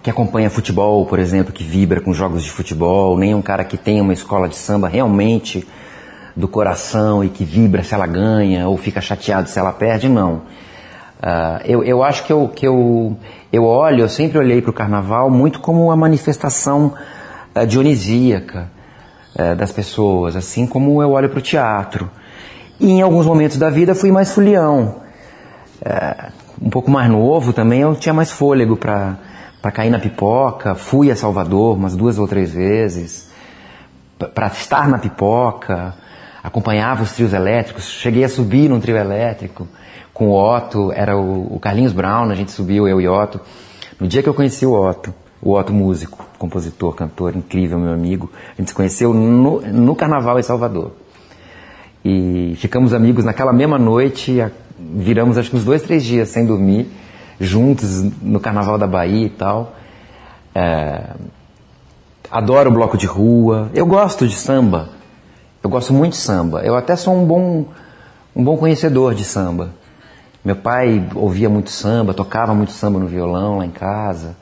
que 0.03 0.09
acompanha 0.09 0.49
futebol, 0.49 1.05
por 1.05 1.19
exemplo, 1.19 1.53
que 1.53 1.63
vibra 1.63 2.01
com 2.01 2.13
jogos 2.13 2.43
de 2.43 2.51
futebol, 2.51 3.17
nem 3.17 3.33
um 3.33 3.41
cara 3.41 3.63
que 3.63 3.77
tem 3.77 4.01
uma 4.01 4.13
escola 4.13 4.49
de 4.49 4.57
samba 4.57 4.89
realmente 4.89 5.65
do 6.37 6.47
coração 6.47 7.23
e 7.23 7.29
que 7.29 7.43
vibra 7.43 7.83
se 7.83 7.95
ela 7.95 8.05
ganha 8.05 8.69
ou 8.69 8.77
fica 8.77 9.01
chateado 9.01 9.49
se 9.49 9.57
ela 9.57 9.73
perde, 9.73 10.07
não. 10.07 10.43
Ah, 11.21 11.59
eu, 11.65 11.83
eu 11.83 12.03
acho 12.03 12.23
que 12.25 12.31
eu, 12.31 12.47
que 12.47 12.67
eu, 12.67 13.17
eu 13.51 13.65
olho, 13.65 14.01
eu 14.01 14.09
sempre 14.09 14.37
olhei 14.37 14.61
para 14.61 14.69
o 14.69 14.73
carnaval 14.73 15.31
muito 15.31 15.59
como 15.59 15.85
uma 15.85 15.95
manifestação 15.95 16.93
ah, 17.55 17.65
dionisíaca 17.65 18.69
eh, 19.35 19.55
das 19.55 19.71
pessoas, 19.71 20.35
assim 20.35 20.67
como 20.67 21.01
eu 21.01 21.11
olho 21.11 21.27
para 21.27 21.39
o 21.39 21.41
teatro. 21.41 22.07
E 22.79 22.91
em 22.91 23.01
alguns 23.01 23.25
momentos 23.25 23.57
da 23.57 23.71
vida 23.71 23.95
fui 23.95 24.11
mais 24.11 24.31
fulião. 24.31 24.97
Um 26.61 26.69
pouco 26.69 26.91
mais 26.91 27.09
novo 27.09 27.53
também 27.53 27.81
eu 27.81 27.95
tinha 27.95 28.13
mais 28.13 28.31
fôlego 28.31 28.77
para 28.77 29.17
cair 29.73 29.89
na 29.89 29.97
pipoca. 29.97 30.75
Fui 30.75 31.09
a 31.09 31.15
Salvador 31.15 31.75
umas 31.75 31.95
duas 31.95 32.19
ou 32.19 32.27
três 32.27 32.51
vezes 32.51 33.27
para 34.35 34.47
estar 34.47 34.87
na 34.87 34.99
pipoca. 34.99 35.95
Acompanhava 36.43 37.03
os 37.03 37.11
trios 37.13 37.33
elétricos. 37.33 37.85
Cheguei 37.85 38.23
a 38.23 38.29
subir 38.29 38.69
num 38.69 38.79
trio 38.79 38.97
elétrico 38.97 39.67
com 40.13 40.29
o 40.29 40.33
Otto. 40.33 40.91
Era 40.91 41.17
o, 41.17 41.55
o 41.55 41.59
Carlinhos 41.59 41.93
Brown, 41.93 42.29
a 42.29 42.35
gente 42.35 42.51
subiu, 42.51 42.87
eu 42.87 42.99
e 43.01 43.07
Otto. 43.07 43.39
No 43.99 44.07
dia 44.07 44.21
que 44.21 44.29
eu 44.29 44.33
conheci 44.33 44.65
o 44.65 44.73
Otto, 44.73 45.13
o 45.41 45.53
Otto 45.53 45.73
músico, 45.73 46.25
compositor, 46.37 46.93
cantor, 46.93 47.35
incrível, 47.35 47.79
meu 47.79 47.93
amigo, 47.93 48.31
a 48.53 48.61
gente 48.61 48.69
se 48.69 48.75
conheceu 48.75 49.13
no, 49.13 49.61
no 49.61 49.95
Carnaval 49.95 50.39
em 50.39 50.43
Salvador. 50.43 50.91
E 52.03 52.53
ficamos 52.57 52.93
amigos 52.93 53.25
naquela 53.25 53.51
mesma 53.51 53.77
noite, 53.77 54.43
viramos 54.79 55.37
acho 55.37 55.49
que 55.49 55.55
uns 55.55 55.65
dois, 55.65 55.81
três 55.81 56.03
dias 56.03 56.29
sem 56.29 56.45
dormir, 56.45 56.89
juntos 57.39 58.03
no 58.21 58.39
Carnaval 58.39 58.77
da 58.77 58.87
Bahia 58.87 59.25
e 59.25 59.29
tal. 59.29 59.75
É, 60.53 61.11
adoro 62.31 62.71
bloco 62.71 62.97
de 62.97 63.05
rua, 63.05 63.69
eu 63.73 63.85
gosto 63.85 64.27
de 64.27 64.35
samba, 64.35 64.89
eu 65.67 65.69
gosto 65.69 65.93
muito 65.93 66.13
de 66.13 66.19
samba, 66.19 66.61
eu 66.61 66.77
até 66.77 66.95
sou 66.95 67.13
um 67.13 67.25
bom, 67.25 67.65
um 68.33 68.41
bom 68.41 68.55
conhecedor 68.55 69.13
de 69.13 69.25
samba. 69.25 69.71
Meu 70.43 70.55
pai 70.55 71.05
ouvia 71.13 71.49
muito 71.49 71.69
samba, 71.69 72.13
tocava 72.13 72.55
muito 72.55 72.71
samba 72.71 72.97
no 72.97 73.05
violão 73.05 73.57
lá 73.57 73.65
em 73.65 73.69
casa. 73.69 74.37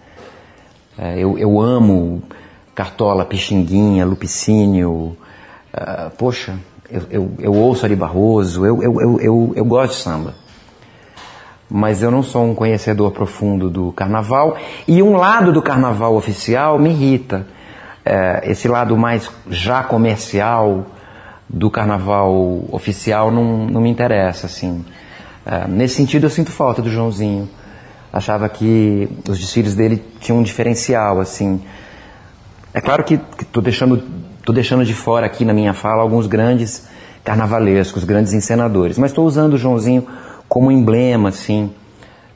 É, 0.96 1.18
eu, 1.18 1.36
eu 1.40 1.60
amo 1.60 2.22
Cartola, 2.76 3.26
Pixinguinha, 3.26 4.06
Lupicínio. 4.06 5.18
ah, 5.74 6.12
poxa, 6.16 6.60
eu, 6.92 7.02
eu, 7.10 7.32
eu 7.40 7.54
ouço 7.56 7.84
Ari 7.88 7.96
Barroso, 7.96 8.64
eu, 8.64 8.84
eu, 8.84 9.02
eu, 9.02 9.20
eu, 9.20 9.54
eu 9.56 9.66
gosto 9.66 9.94
de 9.94 10.04
samba. 10.04 10.36
Mas 11.68 12.04
eu 12.04 12.12
não 12.12 12.22
sou 12.22 12.46
um 12.46 12.54
conhecedor 12.54 13.10
profundo 13.10 13.68
do 13.68 13.92
carnaval. 13.94 14.58
E 14.88 15.02
um 15.02 15.16
lado 15.16 15.52
do 15.52 15.62
carnaval 15.64 16.16
oficial 16.16 16.78
me 16.78 16.92
irrita. 16.92 17.48
É, 18.06 18.44
esse 18.46 18.68
lado 18.68 18.96
mais 18.96 19.32
já 19.50 19.82
comercial 19.82 20.86
do 21.50 21.70
carnaval 21.70 22.66
oficial 22.72 23.32
não, 23.32 23.66
não 23.68 23.82
me 23.82 23.90
interessa, 23.90 24.48
assim. 24.48 24.84
É, 25.46 25.68
nesse 25.68 25.96
sentido, 25.96 26.26
eu 26.26 26.30
sinto 26.30 26.52
falta 26.52 26.82
do 26.82 26.90
Joãozinho. 26.90 27.48
Achava 28.12 28.48
que 28.50 29.10
os 29.28 29.38
desfiles 29.38 29.76
dele 29.76 30.04
tinham 30.20 30.40
um 30.40 30.44
diferencial, 30.44 31.20
assim. 31.20 31.62
É 32.74 32.82
claro 32.82 33.04
que 33.04 33.20
estou 33.42 33.62
deixando, 33.62 34.02
tô 34.44 34.52
deixando 34.52 34.84
de 34.86 34.94
fora 34.94 35.26
aqui 35.26 35.46
na 35.46 35.54
minha 35.54 35.74
fala 35.74 36.02
alguns 36.02 36.28
grandes 36.28 36.88
carnavalescos, 37.24 38.04
grandes 38.04 38.34
encenadores, 38.34 38.98
mas 38.98 39.12
estou 39.12 39.26
usando 39.26 39.54
o 39.54 39.58
Joãozinho 39.58 40.06
como 40.48 40.72
emblema, 40.72 41.30
assim, 41.30 41.72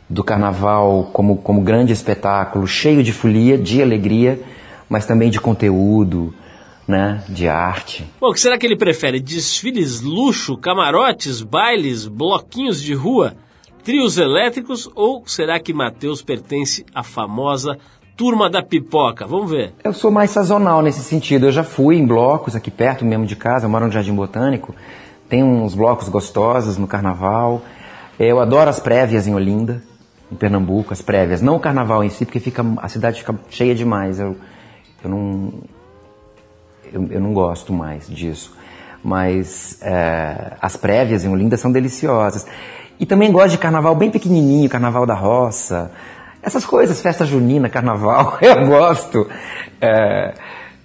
do 0.10 0.24
carnaval, 0.24 1.10
como, 1.14 1.38
como 1.38 1.62
grande 1.62 1.94
espetáculo, 1.94 2.66
cheio 2.66 3.04
de 3.04 3.14
folia, 3.14 3.58
de 3.58 3.82
alegria, 3.82 4.42
mas 4.90 5.06
também 5.06 5.30
de 5.30 5.40
conteúdo, 5.40 6.34
né, 6.90 7.24
de 7.30 7.48
arte. 7.48 8.04
Bom, 8.20 8.30
o 8.30 8.34
que 8.34 8.40
será 8.40 8.58
que 8.58 8.66
ele 8.66 8.76
prefere? 8.76 9.20
Desfiles 9.20 10.02
luxo, 10.02 10.58
camarotes, 10.58 11.44
bailes, 11.44 12.08
bloquinhos 12.08 12.82
de 12.82 12.96
rua, 12.96 13.36
trios 13.84 14.18
elétricos 14.18 14.90
ou 14.96 15.22
será 15.28 15.60
que 15.60 15.72
Matheus 15.72 16.24
pertence 16.24 16.84
à 16.92 17.04
famosa 17.04 17.78
Turma 18.18 18.50
da 18.50 18.64
Pipoca? 18.64 19.28
Vamos 19.28 19.52
ver. 19.52 19.72
Eu 19.84 19.94
sou 19.94 20.10
mais 20.10 20.32
sazonal 20.32 20.82
nesse 20.82 21.02
sentido. 21.02 21.46
Eu 21.46 21.52
já 21.52 21.64
fui 21.64 21.96
em 21.96 22.08
blocos 22.08 22.56
aqui 22.56 22.72
perto 22.72 23.06
mesmo 23.06 23.28
de 23.28 23.36
casa, 23.36 23.68
eu 23.68 23.70
moro 23.70 23.86
no 23.86 23.92
Jardim 23.92 24.16
Botânico. 24.16 24.74
Tem 25.30 25.44
uns 25.44 25.76
blocos 25.76 26.10
gostosos 26.10 26.76
no 26.80 26.88
carnaval. 26.88 27.62
Eu 28.20 28.40
adoro 28.40 28.68
as 28.68 28.80
prévias 28.80 29.28
em 29.28 29.36
Olinda, 29.36 29.84
em 30.32 30.36
Pernambuco, 30.36 30.92
as 30.92 31.04
prévias. 31.04 31.40
Não 31.40 31.56
o 31.56 31.60
carnaval 31.60 32.04
em 32.04 32.10
si, 32.10 32.26
porque 32.26 32.40
fica, 32.40 32.66
a 32.78 32.90
cidade 32.90 33.20
fica 33.20 33.40
cheia 33.52 33.76
demais. 33.76 34.20
Eu, 34.20 34.36
eu, 35.04 35.10
não, 35.10 35.54
eu, 36.94 37.08
eu 37.12 37.20
não 37.22 37.34
gosto 37.34 37.72
mais 37.74 38.08
disso. 38.08 38.56
Mas 39.04 39.78
é, 39.82 40.54
as 40.62 40.76
prévias 40.76 41.24
em 41.24 41.30
Olinda 41.30 41.56
são 41.58 41.72
deliciosas. 41.72 42.46
E 43.00 43.06
também 43.06 43.32
gosto 43.32 43.52
de 43.52 43.58
carnaval 43.58 43.96
bem 43.96 44.12
pequenininho, 44.12 44.70
carnaval 44.70 45.06
da 45.06 45.14
roça. 45.14 45.92
Essas 46.42 46.66
coisas, 46.66 47.02
festa 47.02 47.26
junina, 47.26 47.70
carnaval, 47.70 48.38
eu 48.42 48.68
gosto. 48.68 49.30
É, 49.80 50.34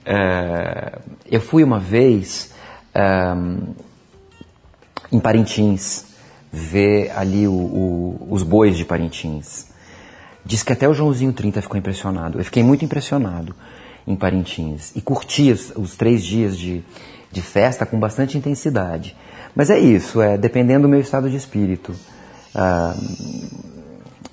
é, 0.04 0.98
eu 1.30 1.40
fui 1.40 1.64
uma 1.64 1.80
vez 1.80 2.52
é, 2.94 3.34
em 5.10 5.18
Parintins 5.20 6.06
ver 6.52 7.10
ali 7.16 7.48
o- 7.48 7.52
o- 7.52 8.28
os 8.30 8.42
bois 8.44 8.76
de 8.76 8.84
Parintins. 8.84 9.66
Diz 10.44 10.62
que 10.62 10.72
até 10.72 10.88
o 10.88 10.94
Joãozinho 10.94 11.32
30 11.32 11.62
ficou 11.62 11.76
impressionado. 11.76 12.38
Eu 12.38 12.44
fiquei 12.44 12.62
muito 12.62 12.84
impressionado 12.84 13.54
em 14.06 14.16
Parintins 14.16 14.92
e 14.94 15.00
curti 15.00 15.50
os, 15.50 15.72
os 15.76 15.96
três 15.96 16.24
dias 16.24 16.58
de, 16.58 16.82
de 17.30 17.42
festa 17.42 17.86
com 17.86 17.98
bastante 17.98 18.36
intensidade. 18.36 19.16
Mas 19.54 19.70
é 19.70 19.78
isso, 19.78 20.20
é 20.20 20.36
dependendo 20.36 20.82
do 20.82 20.88
meu 20.88 21.00
estado 21.00 21.30
de 21.30 21.36
espírito. 21.36 21.94
Ah, 22.54 22.94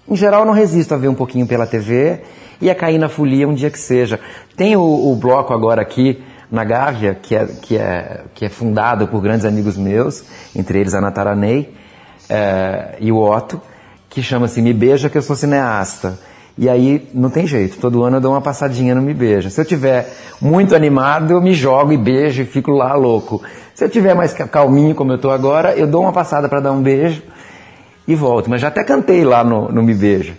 em 0.07 0.15
geral, 0.15 0.45
não 0.45 0.53
resisto 0.53 0.93
a 0.93 0.97
ver 0.97 1.07
um 1.07 1.15
pouquinho 1.15 1.47
pela 1.47 1.65
TV 1.65 2.21
e 2.60 2.69
a 2.69 2.75
cair 2.75 2.97
na 2.97 3.07
folia 3.07 3.47
um 3.47 3.53
dia 3.53 3.69
que 3.69 3.79
seja. 3.79 4.19
Tem 4.55 4.75
o, 4.75 4.81
o 4.81 5.15
bloco 5.15 5.53
agora 5.53 5.81
aqui 5.81 6.21
na 6.51 6.65
Gávea, 6.65 7.15
que 7.15 7.34
é, 7.34 7.45
que, 7.45 7.77
é, 7.77 8.23
que 8.36 8.45
é 8.45 8.49
fundado 8.49 9.07
por 9.07 9.21
grandes 9.21 9.45
amigos 9.45 9.77
meus, 9.77 10.23
entre 10.53 10.79
eles 10.79 10.93
a 10.93 10.99
Nataranei 10.99 11.73
eh, 12.29 12.97
e 12.99 13.12
o 13.12 13.17
Otto, 13.17 13.62
que 14.10 14.21
chama-se 14.21 14.62
Me 14.62 14.73
Beija 14.73 15.10
que 15.10 15.17
eu 15.17 15.21
sou 15.21 15.36
cineasta. 15.36 16.19
E 16.57 16.69
aí 16.69 17.09
não 17.13 17.29
tem 17.29 17.47
jeito, 17.47 17.77
todo 17.79 18.03
ano 18.03 18.17
eu 18.17 18.21
dou 18.21 18.31
uma 18.33 18.41
passadinha 18.41 18.93
no 18.93 19.01
Me 19.01 19.13
Beija. 19.13 19.49
Se 19.49 19.59
eu 19.59 19.65
tiver 19.65 20.11
muito 20.41 20.75
animado, 20.75 21.31
eu 21.31 21.41
me 21.41 21.53
jogo 21.53 21.91
e 21.93 21.97
beijo 21.97 22.41
e 22.41 22.45
fico 22.45 22.71
lá 22.71 22.93
louco. 22.93 23.41
Se 23.73 23.83
eu 23.85 23.89
tiver 23.89 24.13
mais 24.13 24.33
ca- 24.33 24.47
calminho 24.47 24.93
como 24.93 25.11
eu 25.11 25.15
estou 25.15 25.31
agora, 25.31 25.73
eu 25.75 25.87
dou 25.87 26.01
uma 26.01 26.11
passada 26.11 26.47
para 26.49 26.59
dar 26.59 26.71
um 26.73 26.81
beijo 26.81 27.23
e 28.07 28.13
volto. 28.15 28.49
Mas 28.49 28.61
já 28.61 28.67
até 28.67 28.83
cantei 28.83 29.23
lá 29.23 29.43
no, 29.43 29.71
no 29.71 29.81
Me 29.81 29.93
Beija. 29.95 30.35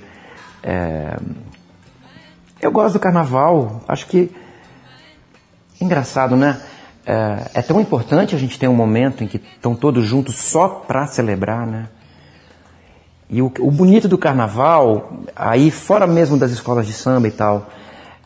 É, 0.63 1.17
Eu 2.61 2.71
gosto 2.71 2.93
do 2.95 3.01
carnaval, 3.01 3.81
acho 3.89 4.07
que. 4.07 4.31
Engraçado, 5.81 6.37
né? 6.37 6.61
É, 7.05 7.51
é 7.55 7.63
tão 7.63 7.81
importante 7.81 8.35
a 8.35 8.39
gente 8.39 8.59
ter 8.59 8.69
um 8.69 8.75
momento 8.77 9.25
em 9.25 9.27
que 9.27 9.39
estão 9.39 9.75
todos 9.75 10.05
juntos 10.07 10.37
só 10.37 10.69
para 10.69 11.07
celebrar, 11.07 11.67
né? 11.67 11.89
E 13.33 13.41
o, 13.41 13.51
o 13.61 13.71
bonito 13.71 14.07
do 14.07 14.19
carnaval, 14.19 15.11
aí 15.35 15.71
fora 15.71 16.07
mesmo 16.07 16.37
das 16.37 16.51
escolas 16.51 16.87
de 16.87 16.93
samba 16.93 17.29
e 17.29 17.31
tal, 17.31 17.67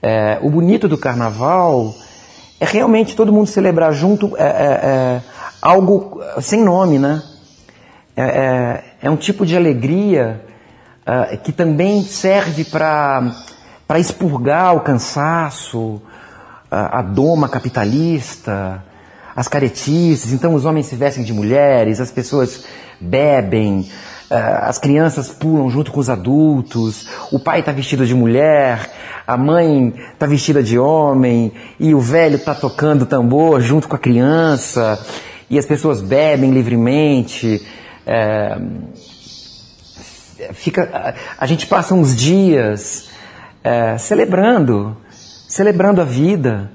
é, 0.03 0.37
o 0.43 0.51
bonito 0.51 0.89
do 0.89 0.99
carnaval 0.99 1.95
é 2.59 2.65
realmente 2.65 3.15
todo 3.15 3.33
mundo 3.33 3.47
celebrar 3.47 3.93
junto 3.93 4.37
é, 4.37 4.43
é, 4.43 4.47
é, 4.47 5.23
algo 5.63 6.21
sem 6.41 6.61
nome, 6.61 6.99
né? 6.99 7.23
É, 8.17 8.23
é, 8.23 8.85
é 9.03 9.11
um 9.11 9.17
tipo 9.17 9.47
de 9.47 9.57
alegria 9.57 10.43
que 11.45 11.53
também 11.53 12.03
serve 12.03 12.65
para 12.65 13.31
expurgar 13.97 14.75
o 14.75 14.81
cansaço, 14.81 16.03
a, 16.69 16.99
a 16.99 17.03
doma 17.03 17.49
capitalista, 17.49 18.83
as 19.37 19.47
caretices. 19.47 20.33
Então 20.33 20.53
os 20.53 20.65
homens 20.65 20.87
se 20.87 20.97
vestem 20.97 21.23
de 21.23 21.33
mulheres, 21.33 22.01
as 22.01 22.11
pessoas 22.11 22.65
bebem, 23.01 23.89
as 24.31 24.79
crianças 24.79 25.29
pulam 25.29 25.71
junto 25.71 25.93
com 25.93 26.01
os 26.01 26.11
adultos, 26.11 27.09
o 27.31 27.39
pai 27.39 27.61
está 27.61 27.71
vestido 27.73 28.05
de 28.05 28.15
mulher, 28.15 28.91
a 29.27 29.37
mãe 29.37 29.95
está 30.13 30.27
vestida 30.27 30.63
de 30.63 30.79
homem 30.79 31.53
e 31.79 31.95
o 31.95 32.01
velho 32.01 32.37
está 32.37 32.55
tocando 32.55 33.07
tambor 33.07 33.61
junto 33.61 33.89
com 33.89 33.97
a 33.97 33.99
criança. 33.99 34.99
e 35.49 35.59
as 35.59 35.67
pessoas 35.67 36.03
bebem 36.03 36.51
livremente. 36.51 37.65
é, 38.05 38.59
fica, 40.53 40.91
a, 40.93 41.15
a 41.45 41.47
gente 41.47 41.67
passa 41.67 41.95
uns 41.95 42.15
dias 42.17 43.09
é, 43.63 43.97
celebrando, 43.99 44.97
celebrando 45.49 46.01
a 46.01 46.05
vida 46.05 46.71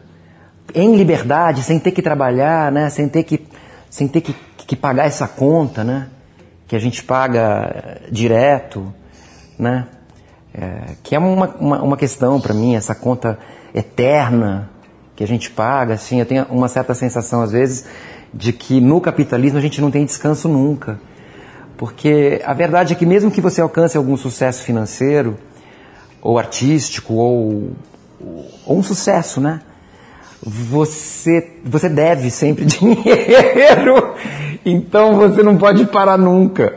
em 0.73 0.95
liberdade, 0.95 1.63
sem 1.63 1.79
ter 1.79 1.91
que 1.91 2.01
trabalhar, 2.01 2.71
né? 2.71 2.89
Sem 2.89 3.09
ter 3.09 3.23
que, 3.23 3.45
sem 3.89 4.07
ter 4.07 4.21
que, 4.21 4.33
que 4.57 4.75
pagar 4.75 5.05
essa 5.05 5.27
conta, 5.27 5.83
né? 5.83 6.07
Que 6.71 6.75
a 6.77 6.79
gente 6.79 7.03
paga 7.03 7.99
direto, 8.09 8.93
né? 9.59 9.87
É, 10.53 10.95
que 11.03 11.13
é 11.13 11.19
uma, 11.19 11.49
uma, 11.59 11.81
uma 11.81 11.97
questão 11.97 12.39
para 12.39 12.53
mim, 12.53 12.75
essa 12.75 12.95
conta 12.95 13.37
eterna 13.75 14.69
que 15.13 15.21
a 15.21 15.27
gente 15.27 15.51
paga, 15.51 15.95
assim, 15.95 16.21
eu 16.21 16.25
tenho 16.25 16.45
uma 16.49 16.69
certa 16.69 16.93
sensação 16.93 17.41
às 17.41 17.51
vezes 17.51 17.83
de 18.33 18.53
que 18.53 18.79
no 18.79 19.01
capitalismo 19.01 19.57
a 19.57 19.61
gente 19.61 19.81
não 19.81 19.91
tem 19.91 20.05
descanso 20.05 20.47
nunca. 20.47 20.97
Porque 21.75 22.41
a 22.45 22.53
verdade 22.53 22.93
é 22.93 22.95
que 22.95 23.05
mesmo 23.05 23.29
que 23.29 23.41
você 23.41 23.59
alcance 23.59 23.97
algum 23.97 24.15
sucesso 24.15 24.63
financeiro, 24.63 25.37
ou 26.21 26.39
artístico, 26.39 27.15
ou, 27.15 27.71
ou 28.65 28.77
um 28.77 28.81
sucesso, 28.81 29.41
né? 29.41 29.59
Você, 30.41 31.51
você 31.65 31.89
deve 31.89 32.31
sempre 32.31 32.63
dinheiro, 32.63 34.15
então 34.65 35.15
você 35.15 35.41
não 35.43 35.57
pode 35.57 35.85
parar 35.85 36.17
nunca, 36.17 36.73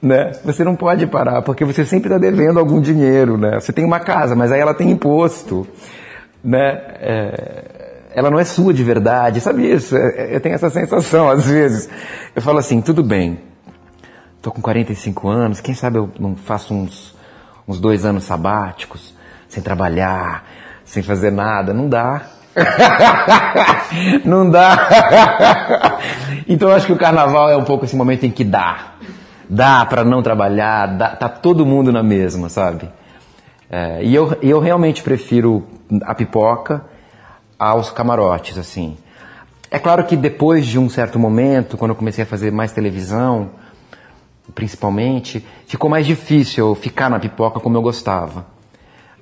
né? 0.00 0.32
Você 0.44 0.62
não 0.64 0.76
pode 0.76 1.06
parar, 1.06 1.42
porque 1.42 1.64
você 1.64 1.84
sempre 1.84 2.08
está 2.08 2.18
devendo 2.18 2.58
algum 2.58 2.80
dinheiro, 2.80 3.36
né? 3.36 3.58
Você 3.60 3.72
tem 3.72 3.84
uma 3.84 4.00
casa, 4.00 4.34
mas 4.34 4.52
aí 4.52 4.60
ela 4.60 4.74
tem 4.74 4.90
imposto, 4.90 5.66
né? 6.42 6.80
É, 7.00 7.64
ela 8.14 8.30
não 8.30 8.38
é 8.38 8.44
sua 8.44 8.72
de 8.72 8.84
verdade, 8.84 9.40
sabe 9.40 9.70
isso? 9.70 9.96
É- 9.96 10.36
Eu 10.36 10.40
tenho 10.40 10.54
essa 10.54 10.70
sensação 10.70 11.28
às 11.28 11.46
vezes. 11.46 11.88
Eu 12.34 12.42
falo 12.42 12.58
assim, 12.58 12.80
tudo 12.80 13.02
bem, 13.02 13.38
tô 14.40 14.50
com 14.52 14.60
45 14.62 15.28
anos, 15.28 15.60
quem 15.60 15.74
sabe 15.74 15.98
eu 15.98 16.10
não 16.20 16.36
faço 16.36 16.74
uns, 16.74 17.16
uns 17.66 17.80
dois 17.80 18.04
anos 18.04 18.24
sabáticos, 18.24 19.14
sem 19.48 19.62
trabalhar, 19.62 20.44
sem 20.84 21.02
fazer 21.02 21.30
nada, 21.32 21.72
não 21.72 21.88
dá. 21.88 22.22
não 24.24 24.48
dá. 24.48 25.98
então 26.48 26.68
eu 26.68 26.74
acho 26.74 26.86
que 26.86 26.92
o 26.92 26.98
carnaval 26.98 27.50
é 27.50 27.56
um 27.56 27.64
pouco 27.64 27.84
esse 27.84 27.96
momento 27.96 28.24
em 28.24 28.30
que 28.30 28.44
dá. 28.44 28.94
Dá 29.48 29.84
para 29.84 30.04
não 30.04 30.22
trabalhar, 30.22 30.86
dá, 30.86 31.08
tá 31.10 31.28
todo 31.28 31.66
mundo 31.66 31.92
na 31.92 32.02
mesma, 32.02 32.48
sabe? 32.48 32.88
É, 33.70 34.02
e 34.02 34.14
eu, 34.14 34.36
eu 34.40 34.60
realmente 34.60 35.02
prefiro 35.02 35.66
a 36.02 36.14
pipoca 36.14 36.84
aos 37.58 37.90
camarotes, 37.90 38.56
assim. 38.56 38.96
É 39.70 39.78
claro 39.78 40.04
que 40.04 40.16
depois 40.16 40.66
de 40.66 40.78
um 40.78 40.88
certo 40.88 41.18
momento, 41.18 41.76
quando 41.76 41.90
eu 41.90 41.96
comecei 41.96 42.22
a 42.24 42.26
fazer 42.26 42.52
mais 42.52 42.72
televisão, 42.72 43.50
principalmente, 44.54 45.44
ficou 45.66 45.90
mais 45.90 46.06
difícil 46.06 46.74
ficar 46.74 47.10
na 47.10 47.18
pipoca 47.18 47.58
como 47.58 47.76
eu 47.76 47.82
gostava. 47.82 48.46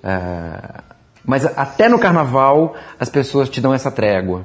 É, 0.03 0.92
mas 1.25 1.47
até 1.57 1.89
no 1.89 1.99
carnaval 1.99 2.75
as 2.99 3.09
pessoas 3.09 3.49
te 3.49 3.61
dão 3.61 3.73
essa 3.73 3.91
trégua. 3.91 4.45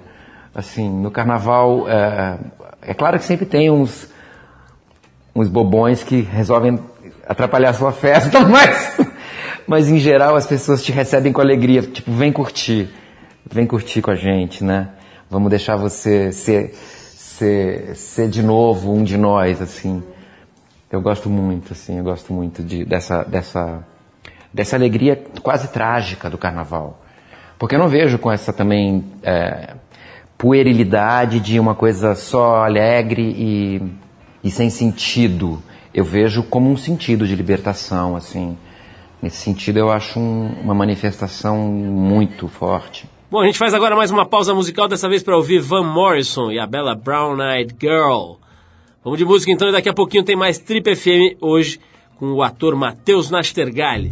Assim, 0.54 0.90
no 0.90 1.12
carnaval, 1.12 1.88
é, 1.88 2.40
é 2.82 2.94
claro 2.94 3.20
que 3.20 3.26
sempre 3.26 3.46
tem 3.46 3.70
uns, 3.70 4.08
uns 5.36 5.48
bobões 5.48 6.04
que 6.04 6.22
resolvem 6.22 6.80
atrapalhar 7.28 7.70
a 7.70 7.74
sua 7.74 7.92
festa, 7.92 8.40
mas, 8.48 8.98
mas 9.68 9.90
em 9.90 10.00
geral 10.00 10.36
as 10.36 10.48
pessoas 10.48 10.84
te 10.84 10.92
recebem 10.92 11.32
com 11.32 11.42
alegria, 11.42 11.82
tipo, 11.82 12.12
vem 12.12 12.32
curtir, 12.32 12.90
vem 13.46 13.68
curtir 13.68 14.02
com 14.02 14.12
a 14.12 14.16
gente, 14.16 14.64
né? 14.64 14.90
Vamos 15.30 15.50
deixar 15.50 15.76
você 15.76 16.32
ser, 16.32 16.74
ser, 16.74 17.96
ser 17.96 18.30
de 18.30 18.42
novo 18.42 18.94
um 18.94 19.04
de 19.04 19.18
nós, 19.18 19.62
assim. 19.62 20.02
Eu 20.90 21.02
gosto 21.02 21.30
muito, 21.30 21.74
assim, 21.74 21.98
eu 21.98 22.04
gosto 22.04 22.32
muito 22.32 22.64
de, 22.64 22.86
dessa, 22.86 23.24
dessa, 23.24 23.86
dessa 24.54 24.76
alegria 24.76 25.22
quase 25.42 25.68
trágica 25.70 26.30
do 26.30 26.38
carnaval. 26.38 27.02
Porque 27.60 27.76
eu 27.76 27.80
não 27.80 27.88
vejo 27.88 28.18
com 28.20 28.32
essa 28.32 28.54
também 28.54 29.04
é, 29.24 29.74
puerilidade 30.38 31.40
de 31.40 31.60
uma 31.60 31.74
coisa 31.76 32.16
só 32.16 32.64
alegre 32.64 33.22
e, 33.24 33.82
e 34.44 34.52
sem 34.52 34.70
sentido. 34.70 35.62
Eu 35.94 36.06
vejo 36.06 36.44
como 36.44 36.70
um 36.72 36.78
sentido 36.78 37.26
de 37.28 37.36
libertação, 37.36 38.16
assim. 38.16 38.58
Nesse 39.22 39.38
sentido, 39.38 39.80
eu 39.80 39.90
acho 39.92 40.20
um- 40.20 40.54
uma 40.62 40.76
manifestação 40.76 41.58
muito 41.68 42.48
forte. 42.48 43.10
Bom, 43.32 43.42
a 43.42 43.46
gente 43.46 43.58
faz 43.58 43.74
agora 43.74 43.96
mais 43.96 44.12
uma 44.12 44.26
pausa 44.26 44.54
musical, 44.54 44.88
dessa 44.88 45.10
vez 45.10 45.24
para 45.24 45.36
ouvir 45.36 45.60
Van 45.60 45.84
Morrison 45.84 46.52
e 46.52 46.60
a 46.60 46.68
bela 46.68 46.94
Brown 46.96 47.42
Eyed 47.42 47.76
Girl. 47.82 48.34
Vamos 49.04 49.18
de 49.18 49.26
música 49.26 49.52
então 49.52 49.68
e 49.70 49.72
daqui 49.72 49.90
a 49.90 49.94
pouquinho 49.94 50.24
tem 50.24 50.36
mais 50.36 50.60
Trip 50.60 50.96
FM 50.96 51.36
hoje 51.42 51.80
com 52.20 52.32
o 52.34 52.44
ator 52.44 52.76
Matheus 52.76 53.30
Nastergalli. 53.32 54.12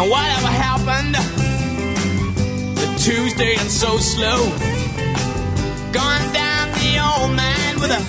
And 0.00 0.08
whatever 0.10 0.46
happened 0.46 1.14
to 2.78 2.86
Tuesday 3.04 3.56
and 3.58 3.70
so 3.70 3.98
slow? 3.98 4.48
Gone 5.92 6.32
down 6.32 6.72
the 6.72 6.96
old 7.04 7.36
man 7.36 7.78
with 7.78 7.90
a 7.90 8.00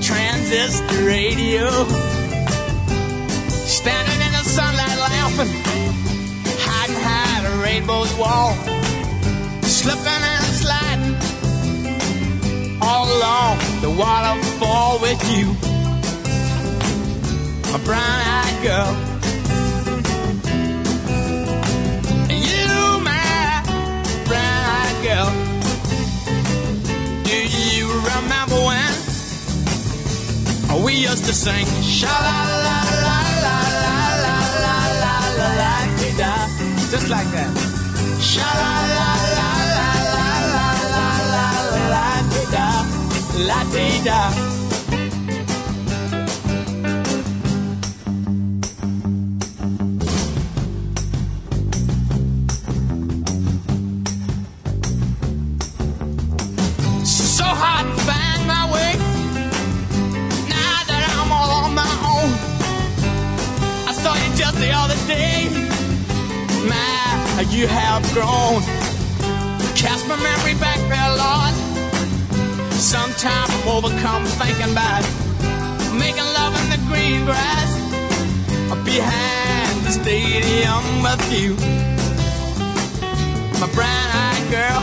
transistor 0.00 1.04
radio. 1.04 1.66
Standing 3.48 4.20
in 4.24 4.32
the 4.38 4.44
sunlight 4.44 4.98
laughing, 5.10 5.50
hiding 6.62 6.94
behind 6.94 7.46
a 7.48 7.56
rainbow's 7.60 8.14
wall. 8.14 8.54
Slipping 9.62 10.06
and 10.06 10.44
sliding 10.62 11.16
all 12.80 13.08
along 13.18 13.58
the 13.80 13.90
waterfall 13.90 15.00
with 15.00 15.20
you, 15.34 15.56
a 17.74 17.78
brown-eyed 17.80 18.62
girl. 18.62 19.13
Girl. 25.04 25.28
Do 27.28 27.38
you 27.68 27.86
remember 28.08 28.56
when 28.68 28.92
we 30.82 30.92
used 30.94 31.24
to 31.26 31.34
sing 31.34 31.66
sha 31.82 32.08
la 32.26 32.38
la 32.64 32.78
la 33.04 33.18
la 33.44 33.58
la 33.84 33.96
la 34.24 34.38
la 34.64 34.76
la 35.02 35.16
la 35.42 35.52
la 35.60 35.72
da 36.20 36.32
just 36.90 37.08
like 37.10 37.30
that. 37.36 37.52
Sha 38.30 38.50
la 38.62 38.74
la 38.96 39.10
la 39.38 39.50
la 39.76 39.90
la 40.14 40.28
la 40.54 40.68
la 40.94 41.08
la 41.34 41.48
la 41.84 41.92
la 41.92 42.08
da 42.54 42.68
la 43.48 43.60
da. 44.08 44.63
Just 64.44 64.58
the 64.58 64.72
other 64.72 64.98
day. 65.06 65.48
My, 66.68 67.46
you 67.48 67.66
have 67.66 68.02
grown. 68.12 68.60
Cast 69.74 70.06
my 70.06 70.16
memory 70.16 70.54
back 70.60 70.80
there, 70.92 71.12
Lord. 71.22 71.54
Sometimes 72.72 73.48
I'm 73.54 73.68
overcome 73.68 74.24
thinking 74.40 74.72
about 74.72 75.02
making 75.98 76.28
love 76.38 76.52
in 76.60 76.66
the 76.74 76.80
green 76.88 77.24
grass 77.24 77.70
behind 78.84 79.74
the 79.86 79.92
stadium 79.92 80.84
with 81.04 81.24
you. 81.32 81.56
My 83.60 83.68
brown 83.72 84.08
eyed 84.24 84.46
girl. 84.56 84.82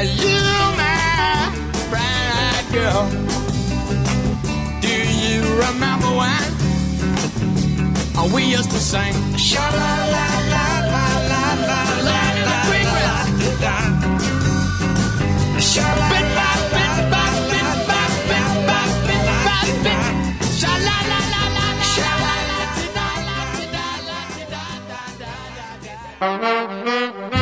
And 0.00 0.08
you, 0.22 0.40
my 0.80 1.52
brown 1.90 2.26
eyed 2.46 2.66
girl. 2.72 3.39
Remember 5.68 6.10
when 6.20 6.40
we 8.32 8.42
used 8.44 8.70
to 8.70 8.78
sing? 8.80 9.12
Sha 9.36 9.60
la 9.60 9.92
la 10.14 10.26
la 10.52 10.66
la 10.92 11.06
la 11.30 11.44
la 11.68 11.82
la 12.08 12.20
la 12.46 12.58
la 12.76 13.16
la 13.64 13.76
Sha 15.70 15.88
la 16.00 16.08
by 16.10 16.52
bit 16.72 16.96
by 17.12 17.28
bit 17.50 17.68
by 17.88 18.04
bit 18.30 18.52
by 18.68 18.86
bit 19.06 19.24
by 19.46 19.68
bit. 19.84 20.04
Sha 20.58 20.72
la 20.86 20.96
la 21.10 21.20
la 21.34 21.42
la 21.56 21.66
la 21.80 22.12
la 22.16 22.34
la 22.34 22.38
la 22.48 23.38
da 23.74 23.88
la 24.08 24.20
da 24.52 24.64
da 24.90 25.02
da 27.30 27.39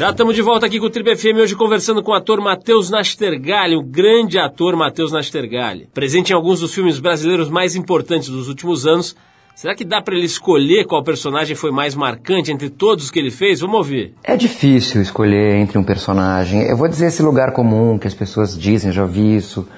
Já 0.00 0.08
estamos 0.08 0.34
de 0.34 0.40
volta 0.40 0.64
aqui 0.64 0.80
com 0.80 0.86
o 0.86 0.90
Trip 0.90 1.14
FM, 1.14 1.36
hoje 1.42 1.54
conversando 1.54 2.02
com 2.02 2.12
o 2.12 2.14
ator 2.14 2.40
Matheus 2.40 2.88
Nastergalli, 2.88 3.76
o 3.76 3.82
grande 3.82 4.38
ator 4.38 4.74
Matheus 4.74 5.12
Nastergalli. 5.12 5.90
Presente 5.92 6.30
em 6.30 6.34
alguns 6.34 6.60
dos 6.60 6.74
filmes 6.74 6.98
brasileiros 6.98 7.50
mais 7.50 7.76
importantes 7.76 8.30
dos 8.30 8.48
últimos 8.48 8.86
anos, 8.86 9.14
será 9.54 9.74
que 9.74 9.84
dá 9.84 10.00
para 10.00 10.14
ele 10.16 10.24
escolher 10.24 10.86
qual 10.86 11.04
personagem 11.04 11.54
foi 11.54 11.70
mais 11.70 11.94
marcante 11.94 12.50
entre 12.50 12.70
todos 12.70 13.04
os 13.04 13.10
que 13.10 13.18
ele 13.18 13.30
fez? 13.30 13.60
Vamos 13.60 13.76
ouvir. 13.76 14.14
É 14.24 14.38
difícil 14.38 15.02
escolher 15.02 15.56
entre 15.56 15.76
um 15.76 15.84
personagem. 15.84 16.62
Eu 16.62 16.78
vou 16.78 16.88
dizer 16.88 17.08
esse 17.08 17.22
lugar 17.22 17.52
comum 17.52 17.98
que 17.98 18.08
as 18.08 18.14
pessoas 18.14 18.58
dizem, 18.58 18.92
já 18.92 19.04
vi 19.04 19.36
isso 19.36 19.68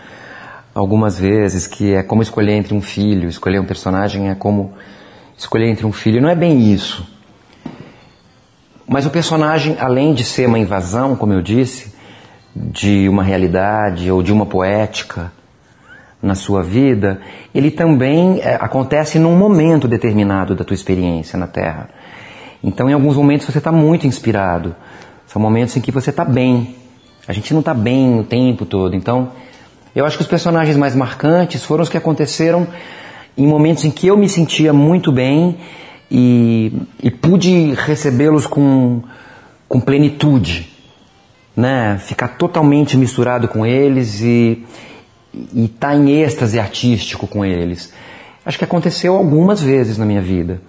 algumas 0.72 1.18
vezes, 1.18 1.66
que 1.66 1.94
é 1.94 2.02
como 2.04 2.22
escolher 2.22 2.52
entre 2.52 2.74
um 2.74 2.80
filho. 2.80 3.28
Escolher 3.28 3.58
um 3.58 3.66
personagem 3.66 4.30
é 4.30 4.36
como 4.36 4.72
escolher 5.36 5.68
entre 5.68 5.84
um 5.84 5.90
filho. 5.90 6.22
Não 6.22 6.28
é 6.28 6.36
bem 6.36 6.72
isso. 6.72 7.04
Mas 8.92 9.06
o 9.06 9.10
personagem, 9.10 9.74
além 9.80 10.12
de 10.12 10.22
ser 10.22 10.46
uma 10.46 10.58
invasão, 10.58 11.16
como 11.16 11.32
eu 11.32 11.40
disse, 11.40 11.94
de 12.54 13.08
uma 13.08 13.22
realidade 13.22 14.10
ou 14.10 14.22
de 14.22 14.30
uma 14.30 14.44
poética 14.44 15.32
na 16.22 16.34
sua 16.34 16.62
vida, 16.62 17.18
ele 17.54 17.70
também 17.70 18.40
é, 18.42 18.56
acontece 18.56 19.18
num 19.18 19.34
momento 19.34 19.88
determinado 19.88 20.54
da 20.54 20.62
tua 20.62 20.74
experiência 20.74 21.38
na 21.38 21.46
Terra. 21.46 21.88
Então, 22.62 22.90
em 22.90 22.92
alguns 22.92 23.16
momentos 23.16 23.46
você 23.46 23.56
está 23.56 23.72
muito 23.72 24.06
inspirado. 24.06 24.76
São 25.26 25.40
momentos 25.40 25.74
em 25.74 25.80
que 25.80 25.90
você 25.90 26.10
está 26.10 26.22
bem. 26.22 26.76
A 27.26 27.32
gente 27.32 27.54
não 27.54 27.60
está 27.60 27.72
bem 27.72 28.20
o 28.20 28.24
tempo 28.24 28.66
todo. 28.66 28.94
Então, 28.94 29.30
eu 29.96 30.04
acho 30.04 30.18
que 30.18 30.22
os 30.22 30.28
personagens 30.28 30.76
mais 30.76 30.94
marcantes 30.94 31.64
foram 31.64 31.82
os 31.82 31.88
que 31.88 31.96
aconteceram 31.96 32.66
em 33.38 33.46
momentos 33.46 33.86
em 33.86 33.90
que 33.90 34.08
eu 34.08 34.18
me 34.18 34.28
sentia 34.28 34.70
muito 34.70 35.10
bem 35.10 35.56
e, 36.14 36.70
e 37.02 37.10
pude 37.10 37.72
recebê-los 37.72 38.46
com, 38.46 39.00
com 39.66 39.80
plenitude, 39.80 40.70
né? 41.56 41.98
Ficar 42.04 42.28
totalmente 42.36 42.98
misturado 42.98 43.48
com 43.48 43.64
eles 43.64 44.20
e 44.20 44.62
estar 45.54 45.88
tá 45.88 45.96
em 45.96 46.10
êxtase 46.10 46.60
artístico 46.60 47.26
com 47.26 47.42
eles. 47.42 47.94
Acho 48.44 48.58
que 48.58 48.64
aconteceu 48.64 49.16
algumas 49.16 49.62
vezes 49.62 49.96
na 49.96 50.04
minha 50.04 50.20
vida. 50.20 50.60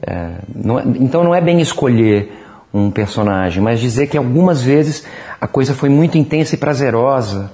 É, 0.00 0.34
não 0.54 0.78
é- 0.78 0.84
então 1.00 1.24
não 1.24 1.34
é 1.34 1.40
bem 1.40 1.60
escolher 1.60 2.44
um 2.72 2.88
personagem, 2.88 3.60
mas 3.60 3.80
dizer 3.80 4.06
que 4.06 4.16
algumas 4.16 4.62
vezes 4.62 5.04
a 5.40 5.48
coisa 5.48 5.74
foi 5.74 5.88
muito 5.88 6.16
intensa 6.16 6.54
e 6.54 6.58
prazerosa 6.58 7.50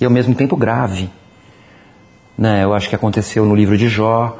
e 0.00 0.04
ao 0.04 0.10
mesmo 0.12 0.32
tempo 0.32 0.56
grave. 0.56 1.10
Né? 2.36 2.62
Eu 2.62 2.72
acho 2.72 2.88
que 2.88 2.94
aconteceu 2.94 3.44
no 3.44 3.56
livro 3.56 3.76
de 3.76 3.88
Jó, 3.88 4.38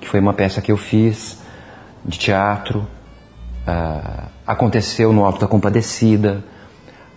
que 0.00 0.08
foi 0.08 0.18
uma 0.18 0.34
peça 0.34 0.60
que 0.60 0.72
eu 0.72 0.76
fiz 0.76 1.45
de 2.06 2.18
teatro, 2.18 2.86
ah, 3.66 4.28
aconteceu 4.46 5.12
no 5.12 5.24
Alto 5.24 5.40
da 5.40 5.48
Compadecida, 5.48 6.44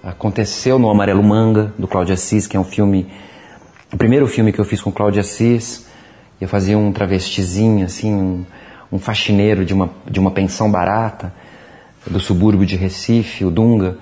aconteceu 0.03 0.79
no 0.79 0.89
Amarelo 0.89 1.23
Manga, 1.23 1.71
do 1.77 1.87
Cláudio 1.87 2.13
Assis, 2.13 2.47
que 2.47 2.57
é 2.57 2.59
um 2.59 2.63
filme, 2.63 3.07
o 3.93 3.97
primeiro 3.97 4.27
filme 4.27 4.51
que 4.51 4.59
eu 4.59 4.65
fiz 4.65 4.81
com 4.81 4.91
Cláudio 4.91 5.21
Assis. 5.21 5.87
Eu 6.41 6.47
fazia 6.47 6.77
um 6.77 6.91
travestizinho, 6.91 7.85
assim, 7.85 8.13
um, 8.13 8.45
um 8.91 8.97
faxineiro 8.97 9.63
de 9.63 9.73
uma, 9.73 9.89
de 10.09 10.19
uma 10.19 10.31
pensão 10.31 10.71
barata, 10.71 11.33
do 12.09 12.19
subúrbio 12.19 12.65
de 12.65 12.75
Recife, 12.75 13.45
o 13.45 13.51
Dunga, 13.51 13.97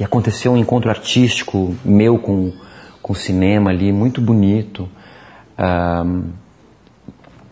e 0.00 0.02
aconteceu 0.02 0.52
um 0.52 0.56
encontro 0.56 0.90
artístico 0.90 1.76
meu 1.84 2.18
com, 2.18 2.52
com 3.00 3.12
o 3.12 3.16
cinema 3.16 3.70
ali, 3.70 3.92
muito 3.92 4.20
bonito. 4.20 4.88
Ah, 5.56 6.04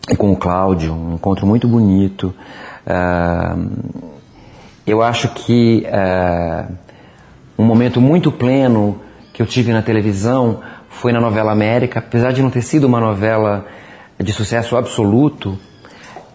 e 0.09 0.15
com 0.15 0.31
o 0.31 0.35
Cláudio, 0.35 0.93
um 0.93 1.15
encontro 1.15 1.45
muito 1.45 1.67
bonito. 1.67 2.33
Ah, 2.85 3.55
eu 4.85 5.01
acho 5.01 5.29
que 5.29 5.85
ah, 5.91 6.65
um 7.57 7.63
momento 7.63 8.01
muito 8.01 8.31
pleno 8.31 8.99
que 9.33 9.41
eu 9.41 9.45
tive 9.45 9.71
na 9.71 9.81
televisão 9.81 10.61
foi 10.89 11.11
na 11.11 11.21
novela 11.21 11.51
América, 11.51 11.99
apesar 11.99 12.31
de 12.31 12.41
não 12.41 12.49
ter 12.49 12.61
sido 12.61 12.85
uma 12.85 12.99
novela 12.99 13.65
de 14.19 14.33
sucesso 14.33 14.75
absoluto, 14.75 15.57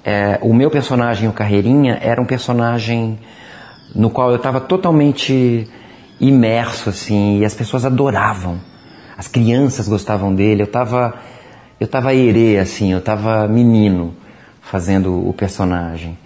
é, 0.04 0.38
o 0.40 0.54
meu 0.54 0.70
personagem, 0.70 1.28
o 1.28 1.32
Carreirinha, 1.32 1.98
era 2.00 2.20
um 2.20 2.24
personagem 2.24 3.18
no 3.94 4.08
qual 4.08 4.30
eu 4.30 4.36
estava 4.36 4.60
totalmente 4.60 5.68
imerso, 6.20 6.88
assim, 6.88 7.40
e 7.40 7.44
as 7.44 7.54
pessoas 7.54 7.84
adoravam. 7.84 8.60
As 9.18 9.28
crianças 9.28 9.88
gostavam 9.88 10.34
dele, 10.34 10.62
eu 10.62 10.66
estava 10.66 11.14
eu 11.78 11.86
tava 11.86 12.14
herê, 12.14 12.58
assim, 12.58 12.92
eu 12.92 12.98
estava 12.98 13.46
menino 13.46 14.14
fazendo 14.62 15.28
o 15.28 15.32
personagem. 15.32 16.16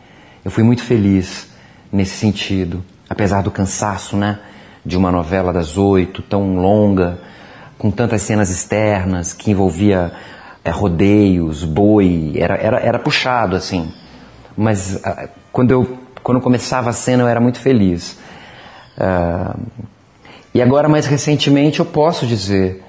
Eu 0.44 0.50
fui 0.50 0.62
muito 0.64 0.83
feliz 0.83 1.48
nesse 1.92 2.16
sentido, 2.16 2.83
apesar 3.09 3.42
do 3.42 3.50
cansaço, 3.50 4.16
né, 4.16 4.38
de 4.85 4.96
uma 4.96 5.11
novela 5.11 5.53
das 5.53 5.76
oito, 5.76 6.22
tão 6.22 6.57
longa, 6.57 7.18
com 7.79 7.90
tantas 7.90 8.22
cenas 8.22 8.50
externas, 8.50 9.33
que 9.33 9.50
envolvia 9.50 10.12
é, 10.64 10.70
rodeios, 10.70 11.64
boi, 11.64 12.35
era, 12.37 12.57
era, 12.57 12.79
era 12.81 12.98
puxado, 12.98 13.57
assim. 13.57 13.92
Mas 14.57 15.05
ah, 15.05 15.29
quando 15.53 15.70
eu 15.70 15.98
quando 16.22 16.40
começava 16.40 16.90
a 16.90 16.92
cena 16.92 17.22
eu 17.22 17.29
era 17.29 17.40
muito 17.40 17.59
feliz. 17.59 18.18
Ah, 18.98 19.57
e 20.53 20.61
agora, 20.61 20.88
mais 20.88 21.07
recentemente, 21.07 21.79
eu 21.79 21.87
posso 21.87 22.26
dizer 22.26 22.83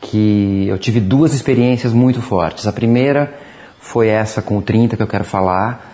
que 0.00 0.66
eu 0.68 0.78
tive 0.78 1.00
duas 1.00 1.34
experiências 1.34 1.92
muito 1.92 2.22
fortes. 2.22 2.66
A 2.66 2.72
primeira 2.72 3.34
foi 3.80 4.08
essa 4.08 4.40
com 4.40 4.58
o 4.58 4.62
30 4.62 4.96
que 4.96 5.02
eu 5.02 5.06
quero 5.06 5.24
falar. 5.24 5.91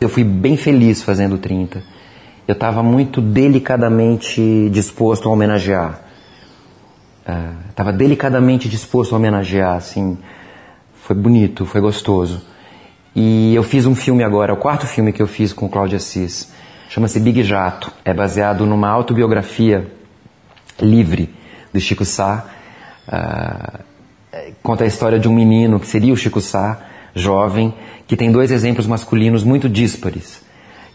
Eu 0.00 0.08
fui 0.08 0.24
bem 0.24 0.56
feliz 0.56 1.02
fazendo 1.02 1.34
o 1.34 1.38
30. 1.38 1.82
Eu 2.48 2.54
estava 2.54 2.82
muito 2.82 3.20
delicadamente 3.20 4.70
disposto 4.70 5.28
a 5.28 5.32
homenagear. 5.32 6.00
Estava 7.68 7.92
delicadamente 7.92 8.66
disposto 8.68 9.14
a 9.14 9.18
homenagear, 9.18 9.76
assim. 9.76 10.16
Foi 11.02 11.14
bonito, 11.14 11.66
foi 11.66 11.82
gostoso. 11.82 12.42
E 13.14 13.54
eu 13.54 13.62
fiz 13.62 13.84
um 13.84 13.94
filme 13.94 14.24
agora, 14.24 14.54
o 14.54 14.56
quarto 14.56 14.86
filme 14.86 15.12
que 15.12 15.20
eu 15.20 15.26
fiz 15.26 15.52
com 15.52 15.66
o 15.66 15.68
Cláudio 15.68 15.96
Assis. 15.96 16.50
Chama-se 16.88 17.20
Big 17.20 17.42
Jato. 17.42 17.92
É 18.02 18.14
baseado 18.14 18.64
numa 18.64 18.88
autobiografia 18.88 19.92
livre 20.80 21.34
do 21.72 21.78
Chico 21.78 22.06
Sá. 22.06 22.46
Ah, 23.06 23.80
conta 24.62 24.84
a 24.84 24.86
história 24.86 25.18
de 25.18 25.28
um 25.28 25.34
menino 25.34 25.78
que 25.78 25.86
seria 25.86 26.12
o 26.12 26.16
Chico 26.16 26.40
Sá, 26.40 26.86
jovem, 27.14 27.74
que 28.06 28.16
tem 28.16 28.30
dois 28.30 28.50
exemplos 28.50 28.86
masculinos 28.86 29.44
muito 29.44 29.68
díspares 29.68 30.42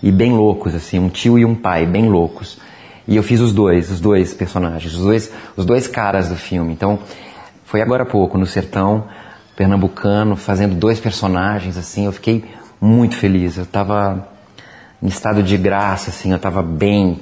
e 0.02 0.12
bem 0.12 0.34
loucos, 0.34 0.76
assim, 0.76 1.00
um 1.00 1.10
tio 1.10 1.40
e 1.40 1.46
um 1.46 1.56
pai, 1.56 1.86
bem 1.86 2.08
loucos. 2.08 2.60
E 3.08 3.16
eu 3.16 3.24
fiz 3.24 3.40
os 3.40 3.54
dois, 3.54 3.92
os 3.92 4.00
dois 4.00 4.34
personagens, 4.34 4.94
os 4.94 5.02
dois, 5.02 5.32
os 5.56 5.66
dois 5.66 5.88
caras 5.88 6.30
do 6.30 6.36
filme. 6.36 6.74
Então, 6.74 7.00
foi 7.64 7.82
agora 7.82 8.04
há 8.04 8.06
pouco, 8.06 8.38
no 8.38 8.46
sertão 8.46 9.06
pernambucano, 9.56 10.36
fazendo 10.36 10.76
dois 10.76 11.00
personagens, 11.00 11.78
assim, 11.78 12.06
eu 12.06 12.12
fiquei 12.12 12.44
muito 12.80 13.16
feliz. 13.16 13.58
Eu 13.58 13.64
estava 13.64 14.28
em 15.02 15.08
estado 15.08 15.42
de 15.42 15.58
graça, 15.58 16.10
assim, 16.10 16.32
eu 16.32 16.38
estava 16.38 16.62
bem 16.62 17.20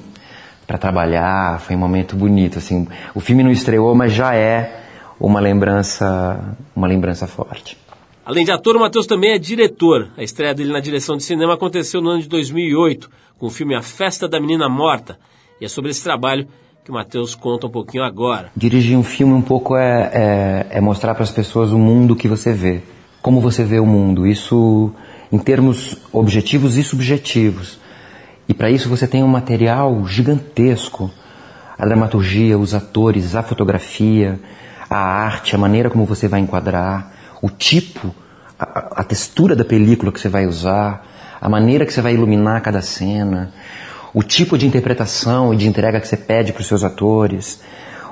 para 0.65 0.77
trabalhar, 0.77 1.59
foi 1.59 1.75
um 1.75 1.79
momento 1.79 2.15
bonito, 2.15 2.57
assim. 2.57 2.87
O 3.13 3.19
filme 3.19 3.43
não 3.43 3.51
estreou, 3.51 3.93
mas 3.93 4.11
já 4.13 4.35
é 4.35 4.81
uma 5.19 5.39
lembrança, 5.39 6.39
uma 6.75 6.87
lembrança 6.87 7.27
forte. 7.27 7.77
Além 8.25 8.45
de 8.45 8.51
ator, 8.51 8.77
o 8.77 8.79
Matheus 8.79 9.05
também 9.05 9.31
é 9.31 9.37
diretor. 9.37 10.09
A 10.17 10.23
estreia 10.23 10.53
dele 10.53 10.71
na 10.71 10.79
direção 10.79 11.17
de 11.17 11.23
cinema 11.23 11.55
aconteceu 11.55 12.01
no 12.01 12.09
ano 12.09 12.21
de 12.21 12.29
2008, 12.29 13.09
com 13.37 13.47
o 13.47 13.49
filme 13.49 13.75
A 13.75 13.81
Festa 13.81 14.29
da 14.29 14.39
Menina 14.39 14.69
Morta. 14.69 15.19
E 15.59 15.65
é 15.65 15.67
sobre 15.67 15.91
esse 15.91 16.01
trabalho 16.01 16.47
que 16.85 16.91
o 16.91 16.93
Matheus 16.93 17.35
conta 17.35 17.67
um 17.67 17.69
pouquinho 17.69 18.03
agora. 18.03 18.49
Dirigir 18.55 18.97
um 18.97 19.03
filme 19.03 19.33
um 19.33 19.41
pouco 19.41 19.75
é, 19.75 20.67
é, 20.71 20.77
é 20.77 20.81
mostrar 20.81 21.13
para 21.15 21.23
as 21.23 21.31
pessoas 21.31 21.71
o 21.71 21.77
mundo 21.77 22.15
que 22.15 22.29
você 22.29 22.53
vê. 22.53 22.81
Como 23.21 23.41
você 23.41 23.65
vê 23.65 23.79
o 23.79 23.85
mundo. 23.85 24.25
Isso 24.25 24.91
em 25.29 25.37
termos 25.37 25.97
objetivos 26.13 26.77
e 26.77 26.83
subjetivos. 26.83 27.77
E 28.47 28.53
para 28.53 28.69
isso 28.69 28.87
você 28.87 29.05
tem 29.05 29.21
um 29.21 29.27
material 29.27 30.05
gigantesco. 30.07 31.11
A 31.77 31.85
dramaturgia, 31.85 32.57
os 32.57 32.73
atores, 32.73 33.35
a 33.35 33.43
fotografia, 33.43 34.39
a 34.89 34.97
arte, 34.97 35.55
a 35.55 35.57
maneira 35.57 35.89
como 35.89 36.05
você 36.05 36.27
vai 36.27 36.39
enquadrar, 36.39 37.12
o 37.43 37.49
tipo, 37.49 38.15
a, 38.57 39.01
a- 39.01 39.03
textura 39.03 39.53
da 39.53 39.65
película 39.65 40.13
que 40.13 40.19
você 40.19 40.29
vai 40.29 40.45
usar, 40.47 41.05
a 41.41 41.49
maneira 41.49 41.85
que 41.85 41.91
você 41.93 41.99
vai 42.01 42.13
iluminar 42.13 42.61
cada 42.61 42.81
cena, 42.81 43.51
o 44.13 44.23
tipo 44.23 44.57
de 44.57 44.65
interpretação 44.65 45.53
e 45.53 45.57
de 45.57 45.67
entrega 45.67 45.99
que 45.99 46.07
você 46.07 46.15
pede 46.15 46.53
para 46.53 46.61
os 46.61 46.67
seus 46.67 46.85
atores, 46.85 47.61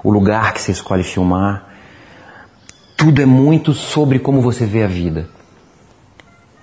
o 0.03 0.11
lugar 0.11 0.53
que 0.53 0.61
você 0.61 0.73
escolhe 0.73 1.01
filmar. 1.03 1.65
Tudo 2.97 3.21
é 3.21 3.25
muito 3.25 3.71
sobre 3.73 4.19
como 4.19 4.41
você 4.41 4.65
vê 4.65 4.83
a 4.83 4.87
vida. 4.87 5.29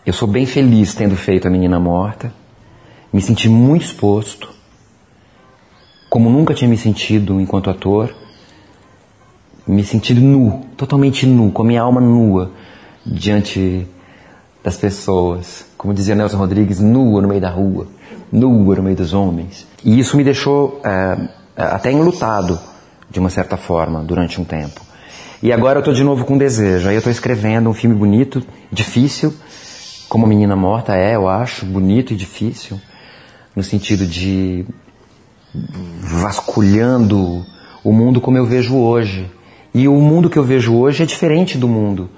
Eu 0.04 0.12
sou 0.12 0.28
bem 0.28 0.44
feliz 0.44 0.94
tendo 0.94 1.16
feito 1.16 1.48
A 1.48 1.50
Menina 1.50 1.80
Morta. 1.80 2.30
Me 3.10 3.22
senti 3.22 3.48
muito 3.48 3.86
exposto, 3.86 4.50
como 6.10 6.28
nunca 6.28 6.52
tinha 6.52 6.68
me 6.68 6.76
sentido 6.76 7.40
enquanto 7.40 7.70
ator. 7.70 8.14
Me 9.68 9.84
senti 9.84 10.14
nu, 10.14 10.64
totalmente 10.76 11.26
nu, 11.26 11.52
com 11.52 11.62
a 11.62 11.64
minha 11.66 11.82
alma 11.82 12.00
nua 12.00 12.50
diante 13.04 13.86
das 14.64 14.76
pessoas. 14.76 15.66
Como 15.76 15.92
dizia 15.92 16.14
Nelson 16.14 16.38
Rodrigues, 16.38 16.80
nua 16.80 17.20
no 17.20 17.28
meio 17.28 17.40
da 17.40 17.50
rua, 17.50 17.86
nua 18.32 18.76
no 18.76 18.82
meio 18.82 18.96
dos 18.96 19.12
homens. 19.12 19.66
E 19.84 19.98
isso 19.98 20.16
me 20.16 20.24
deixou 20.24 20.80
é, 20.82 21.18
até 21.54 21.92
enlutado, 21.92 22.58
de 23.10 23.20
uma 23.20 23.28
certa 23.28 23.58
forma, 23.58 24.02
durante 24.02 24.40
um 24.40 24.44
tempo. 24.44 24.80
E 25.42 25.52
agora 25.52 25.78
eu 25.78 25.80
estou 25.80 25.94
de 25.94 26.02
novo 26.02 26.24
com 26.24 26.36
desejo. 26.38 26.88
Aí 26.88 26.94
eu 26.94 26.98
estou 26.98 27.12
escrevendo 27.12 27.68
um 27.68 27.74
filme 27.74 27.94
bonito, 27.94 28.42
difícil, 28.72 29.34
como 30.08 30.24
a 30.24 30.28
Menina 30.28 30.56
Morta 30.56 30.96
é, 30.96 31.14
eu 31.14 31.28
acho, 31.28 31.66
bonito 31.66 32.12
e 32.14 32.16
difícil, 32.16 32.80
no 33.54 33.62
sentido 33.62 34.06
de 34.06 34.64
vasculhando 36.00 37.44
o 37.84 37.92
mundo 37.92 38.20
como 38.20 38.38
eu 38.38 38.46
vejo 38.46 38.76
hoje. 38.76 39.30
E 39.78 39.86
o 39.86 39.94
mundo 39.94 40.28
que 40.28 40.36
eu 40.36 40.42
vejo 40.42 40.74
hoje 40.74 41.04
é 41.04 41.06
diferente 41.06 41.56
do 41.56 41.68
mundo 41.68 42.10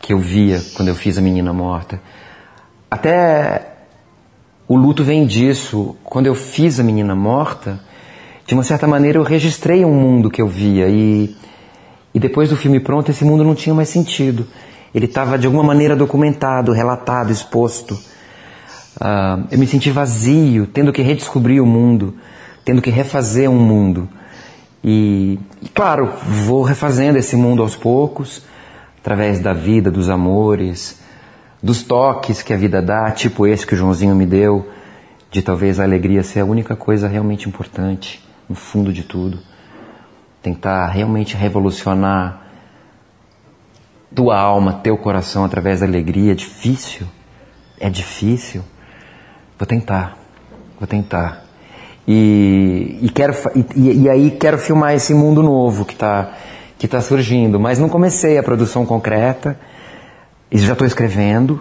que 0.00 0.12
eu 0.12 0.18
via 0.20 0.62
quando 0.76 0.90
eu 0.90 0.94
fiz 0.94 1.18
a 1.18 1.20
Menina 1.20 1.52
Morta. 1.52 2.00
Até 2.88 3.72
o 4.68 4.76
luto 4.76 5.02
vem 5.02 5.26
disso. 5.26 5.96
Quando 6.04 6.28
eu 6.28 6.36
fiz 6.36 6.78
a 6.78 6.84
Menina 6.84 7.16
Morta, 7.16 7.80
de 8.46 8.54
uma 8.54 8.62
certa 8.62 8.86
maneira 8.86 9.18
eu 9.18 9.24
registrei 9.24 9.84
um 9.84 9.92
mundo 9.92 10.30
que 10.30 10.40
eu 10.40 10.46
via 10.46 10.88
e, 10.88 11.34
e 12.14 12.20
depois 12.20 12.50
do 12.50 12.56
filme 12.56 12.78
pronto 12.78 13.10
esse 13.10 13.24
mundo 13.24 13.42
não 13.42 13.56
tinha 13.56 13.74
mais 13.74 13.88
sentido. 13.88 14.46
Ele 14.94 15.06
estava 15.06 15.36
de 15.36 15.46
alguma 15.46 15.64
maneira 15.64 15.96
documentado, 15.96 16.70
relatado, 16.70 17.32
exposto. 17.32 17.98
Ah, 19.00 19.40
eu 19.50 19.58
me 19.58 19.66
senti 19.66 19.90
vazio, 19.90 20.68
tendo 20.68 20.92
que 20.92 21.02
redescobrir 21.02 21.60
o 21.60 21.66
mundo, 21.66 22.14
tendo 22.64 22.80
que 22.80 22.90
refazer 22.90 23.50
um 23.50 23.58
mundo. 23.58 24.08
E, 24.84 25.38
e, 25.62 25.68
claro, 25.70 26.12
vou 26.44 26.62
refazendo 26.62 27.18
esse 27.18 27.34
mundo 27.34 27.62
aos 27.62 27.74
poucos, 27.74 28.44
através 29.00 29.40
da 29.40 29.54
vida, 29.54 29.90
dos 29.90 30.10
amores, 30.10 31.00
dos 31.62 31.82
toques 31.82 32.42
que 32.42 32.52
a 32.52 32.56
vida 32.56 32.82
dá, 32.82 33.10
tipo 33.10 33.46
esse 33.46 33.66
que 33.66 33.72
o 33.74 33.76
Joãozinho 33.76 34.14
me 34.14 34.26
deu, 34.26 34.68
de 35.30 35.40
talvez 35.40 35.80
a 35.80 35.84
alegria 35.84 36.22
ser 36.22 36.40
a 36.40 36.44
única 36.44 36.76
coisa 36.76 37.08
realmente 37.08 37.48
importante, 37.48 38.22
no 38.46 38.54
fundo 38.54 38.92
de 38.92 39.02
tudo. 39.02 39.38
Tentar 40.42 40.86
realmente 40.88 41.34
revolucionar 41.34 42.42
tua 44.14 44.38
alma, 44.38 44.74
teu 44.74 44.98
coração 44.98 45.44
através 45.44 45.80
da 45.80 45.86
alegria. 45.86 46.32
É 46.32 46.34
difícil, 46.34 47.06
é 47.80 47.88
difícil. 47.88 48.62
Vou 49.58 49.66
tentar, 49.66 50.18
vou 50.78 50.86
tentar. 50.86 51.43
E, 52.06 52.98
e 53.02 53.08
quero 53.08 53.34
e- 53.54 54.02
e 54.02 54.10
aí 54.10 54.30
quero 54.32 54.58
filmar 54.58 54.94
esse 54.94 55.14
mundo 55.14 55.42
novo 55.42 55.84
que 55.84 55.94
está 55.94 56.32
que 56.78 56.88
tá 56.88 57.00
surgindo, 57.00 57.58
mas 57.58 57.78
não 57.78 57.88
comecei 57.88 58.36
a 58.36 58.42
produção 58.42 58.84
concreta. 58.84 59.58
Isso 60.50 60.66
já 60.66 60.72
estou 60.72 60.86
escrevendo. 60.86 61.60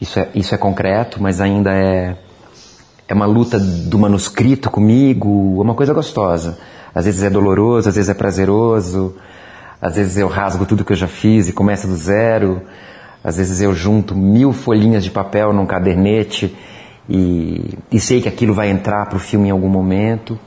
Isso 0.00 0.18
é, 0.18 0.28
isso 0.34 0.54
é 0.54 0.58
concreto, 0.58 1.22
mas 1.22 1.40
ainda 1.40 1.72
é 1.72 2.16
é 3.06 3.14
uma 3.14 3.26
luta 3.26 3.58
do 3.58 3.98
manuscrito 3.98 4.70
comigo, 4.70 5.56
é 5.60 5.62
uma 5.62 5.74
coisa 5.74 5.94
gostosa. 5.94 6.58
Às 6.94 7.06
vezes 7.06 7.22
é 7.22 7.30
doloroso, 7.30 7.88
às 7.88 7.94
vezes 7.94 8.10
é 8.10 8.14
prazeroso, 8.14 9.14
às 9.80 9.96
vezes 9.96 10.16
eu 10.18 10.28
rasgo 10.28 10.66
tudo 10.66 10.84
que 10.84 10.92
eu 10.92 10.96
já 10.96 11.06
fiz 11.06 11.48
e 11.48 11.52
começo 11.52 11.86
do 11.86 11.96
zero, 11.96 12.60
às 13.24 13.36
vezes 13.38 13.60
eu 13.62 13.72
junto 13.74 14.14
mil 14.14 14.52
folhinhas 14.52 15.04
de 15.04 15.10
papel 15.10 15.52
num 15.52 15.64
cadernete 15.64 16.54
e, 17.08 17.78
e 17.90 17.98
sei 17.98 18.20
que 18.20 18.28
aquilo 18.28 18.52
vai 18.52 18.70
entrar 18.70 19.06
para 19.06 19.16
o 19.16 19.20
filme 19.20 19.48
em 19.48 19.50
algum 19.50 19.68
momento. 19.68 20.38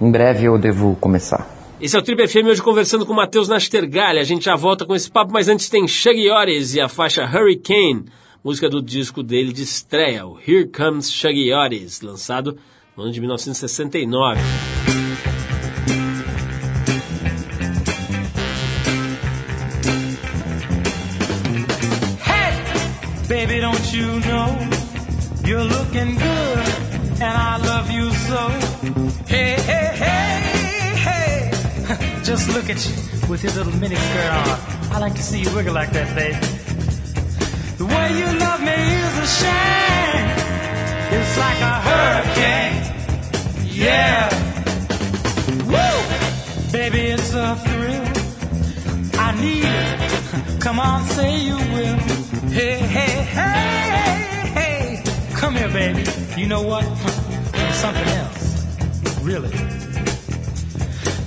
Em 0.00 0.10
breve 0.10 0.44
eu 0.44 0.58
devo 0.58 0.94
começar. 0.96 1.56
Esse 1.80 1.96
é 1.96 1.98
o 1.98 2.02
Trip 2.02 2.26
FM 2.26 2.46
hoje 2.48 2.62
conversando 2.62 3.04
com 3.04 3.12
o 3.12 3.16
Matheus 3.16 3.48
Nastergalli. 3.48 4.18
A 4.18 4.24
gente 4.24 4.44
já 4.44 4.56
volta 4.56 4.86
com 4.86 4.94
esse 4.94 5.10
papo, 5.10 5.32
mas 5.32 5.48
antes 5.48 5.68
tem 5.68 5.86
Shaggy 5.86 6.30
Otis 6.30 6.74
e 6.74 6.80
a 6.80 6.88
faixa 6.88 7.24
Hurricane, 7.24 8.06
música 8.42 8.68
do 8.68 8.80
disco 8.80 9.22
dele 9.22 9.52
de 9.52 9.62
estreia, 9.62 10.26
o 10.26 10.38
Here 10.38 10.68
Comes 10.68 11.12
Shaggy 11.12 11.52
Otis, 11.52 12.00
lançado 12.00 12.56
no 12.96 13.02
ano 13.02 13.12
de 13.12 13.20
1969. 13.20 14.40
Hey, 22.24 23.46
baby, 23.46 23.60
don't 23.60 23.94
you 23.94 24.20
know 24.20 24.75
you're 25.46 25.62
looking 25.62 26.16
good 26.16 26.66
and 27.22 27.22
I 27.22 27.56
love 27.58 27.88
you 27.90 28.10
so? 28.10 28.48
Hey, 29.26 29.54
hey, 29.70 29.88
hey, 30.04 30.30
hey, 31.06 31.50
just 32.24 32.48
look 32.52 32.68
at 32.68 32.84
you 32.86 32.94
with 33.28 33.44
your 33.44 33.52
little 33.52 33.72
mini 33.76 33.94
skirt 33.94 34.30
on. 34.30 34.92
I 34.92 34.98
like 34.98 35.14
to 35.14 35.22
see 35.22 35.40
you 35.40 35.54
wiggle 35.54 35.72
like 35.72 35.92
that, 35.92 36.14
baby. 36.16 36.36
The 37.78 37.86
way 37.86 38.08
you 38.18 38.26
love 38.40 38.60
me 38.60 38.78
is 39.04 39.18
a 39.18 39.28
shame. 39.40 40.26
It's 41.16 41.38
like 41.38 41.60
a 41.60 41.74
hurricane. 41.86 42.76
Yeah. 43.70 44.28
Woo! 45.70 46.72
Baby, 46.72 47.00
it's 47.14 47.32
a 47.34 47.54
thrill. 47.66 48.06
I 49.20 49.40
need 49.40 49.64
it. 49.64 50.60
Come 50.60 50.80
on, 50.80 51.04
say 51.04 51.38
you 51.38 51.56
will. 51.56 51.98
Hey, 52.50 52.78
hey, 52.78 53.22
hey. 53.22 53.75
Come 55.36 55.54
here, 55.54 55.68
baby. 55.68 56.04
You 56.40 56.46
know 56.48 56.62
what? 56.62 56.84
There's 57.52 57.74
something 57.84 58.08
else. 58.08 59.20
Really. 59.22 59.50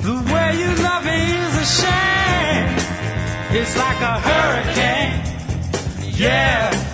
The 0.01 0.15
way 0.33 0.49
you 0.59 0.69
love 0.83 1.05
me 1.05 1.19
is 1.45 1.55
a 1.55 1.67
shame. 1.81 2.69
It's 3.51 3.77
like 3.77 4.01
a 4.01 4.19
hurricane. 4.19 5.13
Yeah. 6.15 6.88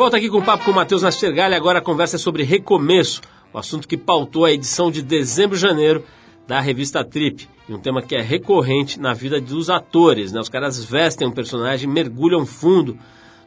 Volta 0.00 0.16
aqui 0.16 0.30
com 0.30 0.38
o 0.38 0.42
papo 0.42 0.64
com 0.64 0.70
o 0.70 0.74
Matheus 0.74 1.02
Nastergalli. 1.02 1.54
Agora 1.54 1.78
a 1.78 1.82
conversa 1.82 2.16
é 2.16 2.18
sobre 2.18 2.42
recomeço, 2.42 3.20
o 3.52 3.58
assunto 3.58 3.86
que 3.86 3.98
pautou 3.98 4.46
a 4.46 4.50
edição 4.50 4.90
de 4.90 5.02
dezembro 5.02 5.58
e 5.58 5.60
janeiro 5.60 6.02
da 6.48 6.58
revista 6.58 7.04
Trip. 7.04 7.46
E 7.68 7.74
um 7.74 7.78
tema 7.78 8.00
que 8.00 8.16
é 8.16 8.22
recorrente 8.22 8.98
na 8.98 9.12
vida 9.12 9.38
dos 9.38 9.68
atores. 9.68 10.32
Né? 10.32 10.40
Os 10.40 10.48
caras 10.48 10.82
vestem 10.82 11.28
um 11.28 11.30
personagem, 11.30 11.86
mergulham 11.86 12.46
fundo 12.46 12.96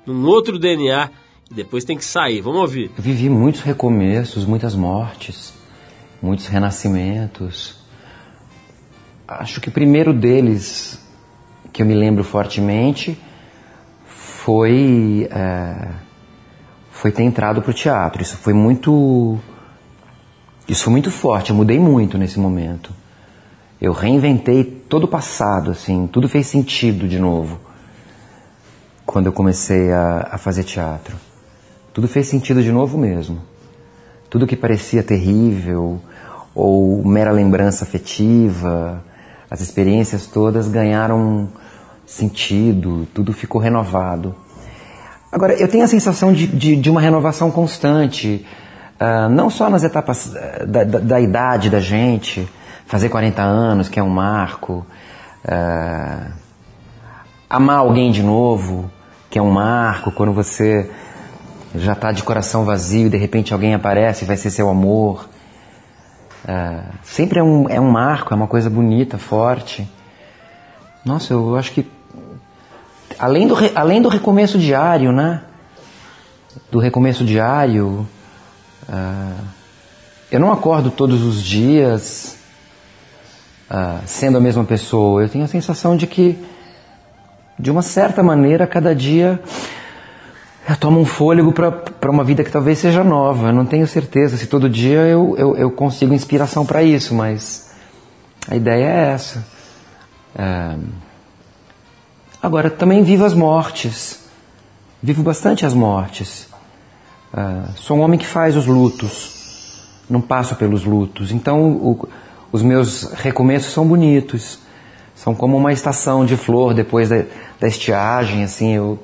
num 0.05 0.27
outro 0.27 0.59
DNA 0.59 1.09
e 1.49 1.55
depois 1.55 1.85
tem 1.85 1.97
que 1.97 2.05
sair. 2.05 2.39
Vamos 2.41 2.61
ouvir. 2.61 2.91
Eu 2.95 3.01
vivi 3.01 3.31
muitos 3.31 3.61
recomeços, 3.61 4.45
muitas 4.45 4.75
mortes, 4.75 5.55
muitos 6.21 6.45
renascimentos. 6.45 7.79
Acho 9.27 9.59
que 9.59 9.69
o 9.69 9.71
primeiro 9.71 10.13
deles, 10.13 11.03
que 11.71 11.81
eu 11.81 11.85
me 11.87 11.95
lembro 11.95 12.23
fortemente, 12.23 13.17
foi, 14.05 15.27
é, 15.31 16.02
foi 17.03 17.11
ter 17.11 17.23
entrado 17.23 17.61
para 17.61 17.71
o 17.71 17.73
teatro. 17.73 18.21
Isso 18.21 18.37
foi 18.37 18.53
muito. 18.53 19.37
Isso 20.69 20.85
foi 20.85 20.91
muito 20.91 21.11
forte, 21.11 21.49
eu 21.49 21.55
mudei 21.55 21.77
muito 21.77 22.17
nesse 22.17 22.39
momento. 22.39 22.93
Eu 23.81 23.91
reinventei 23.91 24.63
todo 24.63 25.03
o 25.03 25.07
passado, 25.09 25.71
assim, 25.71 26.07
tudo 26.07 26.29
fez 26.29 26.47
sentido 26.47 27.05
de 27.05 27.19
novo 27.19 27.59
quando 29.05 29.25
eu 29.25 29.33
comecei 29.33 29.91
a, 29.91 30.29
a 30.31 30.37
fazer 30.37 30.63
teatro. 30.63 31.17
Tudo 31.91 32.07
fez 32.07 32.25
sentido 32.27 32.63
de 32.63 32.71
novo 32.71 32.97
mesmo. 32.97 33.41
Tudo 34.29 34.47
que 34.47 34.55
parecia 34.55 35.03
terrível 35.03 35.99
ou 36.55 37.03
mera 37.05 37.31
lembrança 37.31 37.83
afetiva, 37.83 39.03
as 39.51 39.59
experiências 39.59 40.25
todas 40.25 40.69
ganharam 40.69 41.49
sentido, 42.05 43.05
tudo 43.13 43.33
ficou 43.33 43.59
renovado. 43.59 44.33
Agora, 45.33 45.53
eu 45.53 45.67
tenho 45.67 45.83
a 45.83 45.87
sensação 45.87 46.31
de, 46.31 46.45
de, 46.45 46.75
de 46.75 46.91
uma 46.91 47.01
renovação 47.01 47.49
constante, 47.49 48.45
ah, 48.99 49.27
não 49.27 49.49
só 49.49 49.67
nas 49.67 49.83
etapas 49.83 50.31
ah, 50.35 50.63
da, 50.63 50.83
da, 50.83 50.99
da 50.99 51.19
idade 51.19 51.71
da 51.71 51.79
gente, 51.79 52.47
fazer 52.85 53.09
40 53.09 53.41
anos, 53.41 53.89
que 53.89 53.99
é 53.99 54.03
um 54.03 54.11
marco, 54.11 54.85
ah, 55.43 56.33
amar 57.49 57.79
alguém 57.79 58.11
de 58.11 58.21
novo, 58.21 58.91
que 59.27 59.39
é 59.39 59.41
um 59.41 59.49
marco, 59.49 60.11
quando 60.11 60.31
você 60.31 60.91
já 61.73 61.93
está 61.93 62.11
de 62.11 62.21
coração 62.21 62.63
vazio 62.63 63.07
e 63.07 63.09
de 63.09 63.17
repente 63.17 63.55
alguém 63.55 63.73
aparece 63.73 64.25
e 64.25 64.27
vai 64.27 64.37
ser 64.37 64.51
seu 64.51 64.69
amor. 64.69 65.27
Ah, 66.47 66.91
sempre 67.01 67.39
é 67.39 67.43
um, 67.43 67.67
é 67.67 67.81
um 67.81 67.89
marco, 67.89 68.35
é 68.35 68.37
uma 68.37 68.47
coisa 68.47 68.69
bonita, 68.69 69.17
forte. 69.17 69.91
Nossa, 71.03 71.33
eu 71.33 71.55
acho 71.55 71.71
que 71.71 71.91
além 73.19 73.47
do, 73.47 73.55
além 73.75 74.01
do 74.01 74.09
recomeço 74.09 74.57
diário, 74.57 75.11
né? 75.11 75.41
Do 76.71 76.79
recomeço 76.79 77.23
diário, 77.23 78.07
ah, 78.89 79.35
eu 80.31 80.39
não 80.39 80.51
acordo 80.51 80.89
todos 80.91 81.23
os 81.23 81.43
dias 81.43 82.37
ah, 83.69 84.01
sendo 84.05 84.37
a 84.37 84.41
mesma 84.41 84.63
pessoa. 84.63 85.21
Eu 85.21 85.29
tenho 85.29 85.45
a 85.45 85.47
sensação 85.47 85.95
de 85.95 86.07
que, 86.07 86.37
de 87.57 87.71
uma 87.71 87.81
certa 87.81 88.21
maneira, 88.21 88.67
cada 88.67 88.95
dia 88.95 89.39
eu 90.67 90.77
tomo 90.77 90.99
um 90.99 91.05
fôlego 91.05 91.51
para 91.51 92.09
uma 92.09 92.23
vida 92.23 92.43
que 92.43 92.51
talvez 92.51 92.79
seja 92.79 93.03
nova. 93.03 93.49
Eu 93.49 93.53
não 93.53 93.65
tenho 93.65 93.85
certeza 93.87 94.37
se 94.37 94.47
todo 94.47 94.69
dia 94.69 94.99
eu, 95.01 95.35
eu, 95.37 95.57
eu 95.57 95.71
consigo 95.71 96.13
inspiração 96.13 96.65
para 96.65 96.81
isso, 96.81 97.13
mas 97.13 97.71
a 98.47 98.55
ideia 98.55 98.85
é 98.85 99.13
essa. 99.13 99.45
É, 100.35 100.75
Agora, 102.43 102.69
também 102.69 103.01
vivo 103.03 103.23
as 103.23 103.33
mortes. 103.33 104.19
Vivo 105.01 105.23
bastante 105.23 105.65
as 105.65 105.73
mortes. 105.73 106.49
Ah, 107.33 107.69
sou 107.77 107.97
um 107.97 108.01
homem 108.01 108.19
que 108.19 108.27
faz 108.27 108.57
os 108.57 108.65
lutos. 108.65 109.79
Não 110.09 110.19
passo 110.19 110.53
pelos 110.57 110.83
lutos. 110.83 111.31
Então, 111.31 111.71
o- 111.71 112.05
os 112.51 112.61
meus 112.61 113.13
recomeços 113.13 113.71
são 113.71 113.87
bonitos. 113.87 114.59
São 115.15 115.33
como 115.33 115.55
uma 115.55 115.71
estação 115.71 116.25
de 116.25 116.35
flor 116.35 116.73
depois 116.73 117.07
da, 117.07 117.23
da 117.61 117.67
estiagem. 117.69 118.43
Assim, 118.43 118.73
eu, 118.75 118.99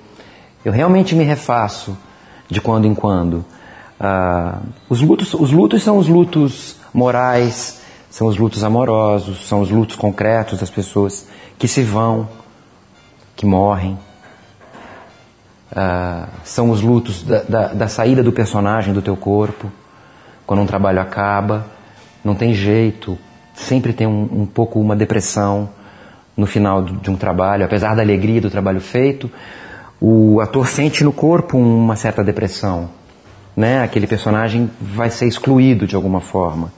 eu 0.65 0.73
realmente 0.73 1.15
me 1.15 1.23
refaço 1.23 1.97
de 2.49 2.59
quando 2.59 2.87
em 2.87 2.93
quando. 2.93 3.45
Ah, 3.97 4.59
os, 4.89 4.99
lutos, 5.01 5.33
os 5.33 5.53
lutos 5.53 5.81
são 5.81 5.97
os 5.97 6.09
lutos 6.09 6.75
morais, 6.93 7.79
são 8.09 8.27
os 8.27 8.35
lutos 8.37 8.65
amorosos, 8.65 9.47
são 9.47 9.61
os 9.61 9.69
lutos 9.71 9.95
concretos 9.95 10.59
das 10.59 10.69
pessoas 10.69 11.25
que 11.57 11.69
se 11.69 11.83
vão 11.83 12.27
que 13.39 13.45
morrem. 13.45 13.97
Ah, 15.73 16.27
são 16.43 16.71
os 16.71 16.81
lutos 16.81 17.23
da, 17.23 17.41
da, 17.43 17.67
da 17.69 17.87
saída 17.87 18.21
do 18.21 18.33
personagem 18.33 18.93
do 18.93 19.01
teu 19.01 19.15
corpo, 19.15 19.71
quando 20.45 20.61
um 20.61 20.65
trabalho 20.65 20.99
acaba. 20.99 21.65
Não 22.21 22.35
tem 22.35 22.53
jeito, 22.53 23.17
sempre 23.53 23.93
tem 23.93 24.05
um, 24.05 24.41
um 24.41 24.45
pouco 24.45 24.77
uma 24.81 24.93
depressão 24.93 25.69
no 26.35 26.45
final 26.45 26.81
do- 26.81 26.97
de 26.97 27.09
um 27.09 27.15
trabalho, 27.15 27.63
apesar 27.63 27.95
da 27.95 28.01
alegria 28.01 28.41
do 28.41 28.49
trabalho 28.49 28.81
feito, 28.81 29.31
o 30.01 30.41
ator 30.41 30.67
sente 30.67 31.01
no 31.01 31.13
corpo 31.13 31.57
uma 31.57 31.95
certa 31.95 32.21
depressão. 32.21 32.89
Né? 33.55 33.81
Aquele 33.81 34.05
personagem 34.05 34.69
vai 34.81 35.09
ser 35.09 35.27
excluído 35.27 35.87
de 35.87 35.95
alguma 35.95 36.19
forma. 36.19 36.73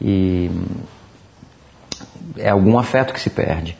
E 0.00 0.50
é 2.36 2.48
algum 2.50 2.78
afeto 2.78 3.12
que 3.12 3.20
se 3.20 3.30
perde. 3.30 3.76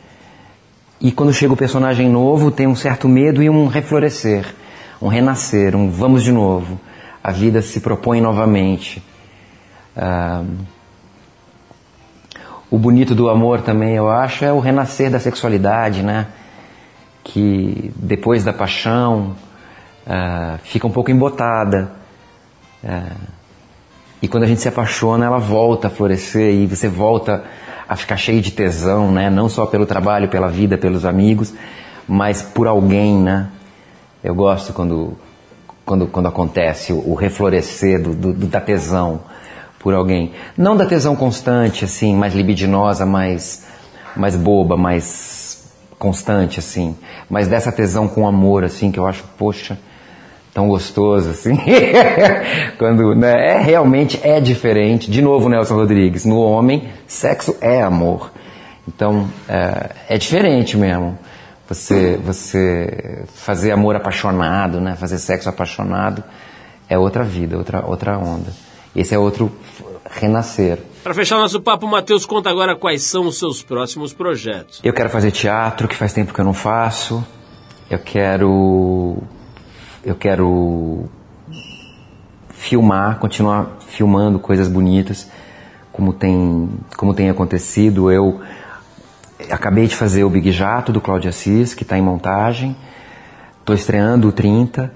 E 1.01 1.13
quando 1.13 1.33
chega 1.33 1.53
o 1.53 1.57
personagem 1.57 2.09
novo, 2.09 2.51
tem 2.51 2.67
um 2.67 2.75
certo 2.75 3.09
medo 3.09 3.41
e 3.41 3.49
um 3.49 3.69
reflorescer, 3.69 4.53
um 5.01 5.07
renascer, 5.07 5.77
um 5.77 5.89
vamos 5.89 6.25
de 6.25 6.33
novo. 6.33 6.81
A 7.23 7.31
vida 7.31 7.63
se 7.63 7.81
propõe 7.81 8.21
novamente. 8.21 9.01
Ah, 9.97 10.43
o 12.69 12.79
bonito 12.79 13.15
do 13.15 13.31
amor 13.31 13.63
também, 13.63 13.95
eu 13.95 14.11
acho, 14.11 14.45
é 14.45 14.53
o 14.53 14.59
renascer 14.59 15.09
da 15.09 15.21
sexualidade, 15.21 16.03
né? 16.03 16.27
Que 17.23 17.93
depois 17.97 18.43
da 18.43 18.53
paixão 18.53 19.37
ah, 20.05 20.59
fica 20.65 20.87
um 20.87 20.91
pouco 20.91 21.13
embotada. 21.13 21.93
Ah, 22.85 23.15
e 24.21 24.27
quando 24.27 24.43
a 24.43 24.47
gente 24.47 24.61
se 24.61 24.69
apaixona, 24.69 25.27
ela 25.27 25.39
volta 25.39 25.87
a 25.87 25.91
florescer 25.91 26.53
e 26.53 26.67
você 26.67 26.89
volta 26.89 27.45
a 27.89 27.97
ficar 27.97 28.17
cheio 28.17 28.41
de 28.41 28.51
tesão, 28.51 29.11
né? 29.11 29.31
Não 29.31 29.49
só 29.49 29.65
pelo 29.67 29.87
trabalho, 29.87 30.29
pela 30.29 30.49
vida, 30.49 30.77
pelos 30.77 31.05
amigos, 31.05 31.55
mas 32.07 32.43
por 32.43 32.67
alguém, 32.67 33.17
né? 33.17 33.49
Eu 34.23 34.35
gosto 34.35 34.73
quando, 34.73 35.17
quando, 35.87 36.07
quando 36.07 36.27
acontece 36.29 36.93
o, 36.93 37.15
reflorescer 37.15 38.03
do, 38.03 38.15
do- 38.15 38.47
da 38.47 38.61
tesão 38.61 39.21
por 39.79 39.95
alguém. 39.95 40.33
Não 40.57 40.77
da 40.77 40.85
tesão 40.85 41.17
constante, 41.17 41.85
assim, 41.85 42.15
mais 42.15 42.35
libidinosa, 42.35 43.07
mais, 43.07 43.65
mais 44.15 44.37
boba, 44.37 44.77
mais 44.77 45.73
constante, 45.99 46.59
assim. 46.59 46.97
Mas 47.31 47.49
dessa 47.49 47.73
tesão 47.73 48.07
com 48.07 48.27
amor, 48.27 48.65
assim, 48.65 48.91
que 48.91 48.99
eu 48.99 49.07
acho, 49.07 49.25
poxa, 49.39 49.79
tão 50.53 50.69
gostoso 50.69 51.31
assim. 51.31 51.57
Quando 52.79 53.15
né, 53.15 53.55
é 53.55 53.59
realmente 53.63 54.19
é 54.23 54.41
diferente. 54.41 55.11
De 55.11 55.23
novo, 55.23 55.49
Nelson 55.49 55.75
Rodrigues, 55.77 56.25
no 56.25 56.41
homem, 56.41 56.89
sexo 57.09 57.57
é 57.61 57.83
amor. 57.83 58.31
Então 58.87 59.29
é, 59.49 59.91
é 60.11 60.19
diferente 60.19 60.77
mesmo. 60.77 61.19
Você 61.69 62.17
você 62.17 63.25
fazer 63.35 63.73
amor 63.73 63.97
apaixonado, 63.97 64.81
né? 64.81 64.95
Fazer 64.95 65.19
sexo 65.19 65.49
apaixonado 65.49 66.23
é 66.89 66.97
outra 66.97 67.25
vida, 67.25 67.59
outra 67.59 67.85
outra 67.85 68.17
onda. 68.17 68.53
Esse 68.95 69.15
é 69.15 69.19
outro 69.19 69.51
renascer. 70.11 70.79
Para 71.03 71.15
fechar 71.15 71.39
nosso 71.39 71.61
papo, 71.61 71.87
Matheus 71.87 72.27
conta 72.27 72.51
agora 72.51 72.77
quais 72.77 73.03
são 73.03 73.27
os 73.27 73.39
seus 73.39 73.63
próximos 73.63 74.13
projetos. 74.13 74.81
Eu 74.83 74.93
quero 74.93 75.09
fazer 75.09 75.31
teatro, 75.31 75.89
que 75.89 75.95
faz 75.95 76.13
tempo 76.13 76.33
que 76.35 76.41
eu 76.41 76.45
não 76.45 76.55
faço. 76.55 77.25
Eu 77.91 77.99
quero. 77.99 79.19
Eu 80.05 80.15
quero 80.15 81.09
filmar, 82.51 83.19
continuar 83.19 83.79
filmando 83.87 84.39
coisas 84.39 84.69
bonitas, 84.69 85.31
como 85.99 86.13
tem, 86.13 86.71
como 86.97 87.13
tem 87.13 87.29
acontecido. 87.29 88.09
Eu 88.09 88.41
acabei 89.51 89.89
de 89.89 89.97
fazer 89.97 90.23
o 90.23 90.31
Big 90.31 90.53
Jato 90.53 90.93
do 90.93 91.01
Cláudio 91.01 91.29
Assis, 91.29 91.75
que 91.75 91.83
está 91.83 91.99
em 91.99 92.03
montagem. 92.03 92.77
Estou 93.59 93.75
estreando 93.75 94.29
o 94.29 94.33
30. 94.33 94.93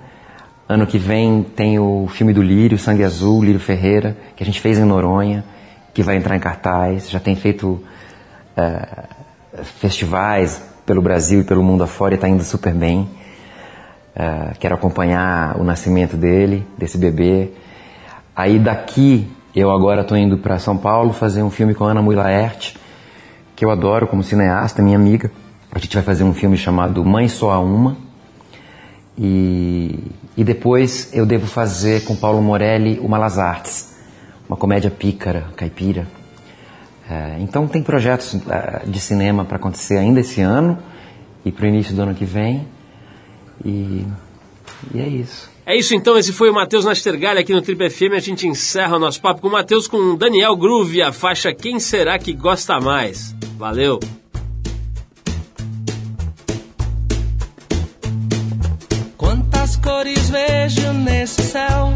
Ano 0.68 0.86
que 0.86 0.98
vem 0.98 1.42
tem 1.42 1.76
o 1.76 2.06
filme 2.06 2.32
do 2.32 2.40
Lírio, 2.40 2.78
Sangue 2.78 3.02
Azul, 3.02 3.42
Lírio 3.42 3.58
Ferreira, 3.58 4.16
que 4.36 4.44
a 4.44 4.46
gente 4.46 4.60
fez 4.60 4.78
em 4.78 4.84
Noronha, 4.84 5.44
que 5.92 6.04
vai 6.04 6.16
entrar 6.16 6.36
em 6.36 6.40
cartaz. 6.40 7.10
Já 7.10 7.18
tem 7.18 7.34
feito 7.34 7.82
eh, 8.56 9.04
festivais 9.80 10.62
pelo 10.86 11.02
Brasil 11.02 11.40
e 11.40 11.44
pelo 11.44 11.64
mundo 11.64 11.82
afora 11.82 12.14
e 12.14 12.16
está 12.16 12.28
indo 12.28 12.44
super 12.44 12.72
bem. 12.72 13.10
Eh, 14.14 14.52
quero 14.60 14.76
acompanhar 14.76 15.58
o 15.58 15.64
nascimento 15.64 16.16
dele, 16.16 16.64
desse 16.78 16.96
bebê. 16.96 17.50
Aí 18.36 18.60
daqui 18.60 19.28
eu 19.54 19.70
agora 19.70 20.00
estou 20.00 20.16
indo 20.16 20.38
para 20.38 20.58
São 20.58 20.76
Paulo 20.76 21.12
fazer 21.12 21.42
um 21.42 21.50
filme 21.50 21.74
com 21.74 21.84
a 21.84 21.90
Ana 21.90 22.00
Mui 22.02 22.16
Laerte, 22.16 22.76
que 23.54 23.64
eu 23.64 23.70
adoro 23.70 24.06
como 24.06 24.22
cineasta, 24.22 24.82
minha 24.82 24.96
amiga. 24.96 25.30
A 25.70 25.78
gente 25.78 25.94
vai 25.94 26.02
fazer 26.02 26.24
um 26.24 26.32
filme 26.32 26.56
chamado 26.56 27.04
Mãe 27.04 27.28
Só 27.28 27.50
a 27.50 27.58
Uma, 27.58 27.96
E, 29.18 29.98
e 30.36 30.42
depois 30.42 31.10
eu 31.12 31.26
devo 31.26 31.46
fazer 31.46 32.04
com 32.04 32.16
Paulo 32.16 32.40
Morelli 32.40 32.98
o 32.98 33.08
Malas 33.08 33.38
Artes, 33.38 33.94
uma 34.48 34.56
comédia 34.56 34.90
pícara, 34.90 35.48
caipira. 35.54 36.06
É, 37.10 37.36
então 37.40 37.68
tem 37.68 37.82
projetos 37.82 38.40
é, 38.48 38.84
de 38.86 38.98
cinema 38.98 39.44
para 39.44 39.56
acontecer 39.56 39.98
ainda 39.98 40.20
esse 40.20 40.40
ano 40.40 40.78
e 41.44 41.52
para 41.52 41.66
o 41.66 41.68
início 41.68 41.94
do 41.94 42.02
ano 42.02 42.14
que 42.14 42.24
vem. 42.24 42.66
E, 43.62 44.06
e 44.94 45.00
é 45.00 45.06
isso. 45.06 45.51
É 45.64 45.76
isso 45.76 45.94
então, 45.94 46.18
esse 46.18 46.32
foi 46.32 46.50
o 46.50 46.54
Matheus 46.54 46.84
Nastergalli 46.84 47.38
aqui 47.38 47.52
no 47.52 47.62
Triple 47.62 47.88
FM. 47.88 48.14
A 48.16 48.18
gente 48.18 48.48
encerra 48.48 48.96
o 48.96 48.98
nosso 48.98 49.20
papo 49.20 49.40
com 49.40 49.48
o 49.48 49.52
Matheus 49.52 49.86
com 49.86 50.16
Daniel 50.16 50.56
Groove, 50.56 51.00
a 51.00 51.12
faixa 51.12 51.54
Quem 51.54 51.78
Será 51.78 52.18
Que 52.18 52.32
Gosta 52.32 52.80
Mais. 52.80 53.34
Valeu! 53.56 54.00
Quantas 59.16 59.76
cores 59.76 60.30
vejo 60.30 60.92
nesse 60.94 61.42
céu? 61.42 61.91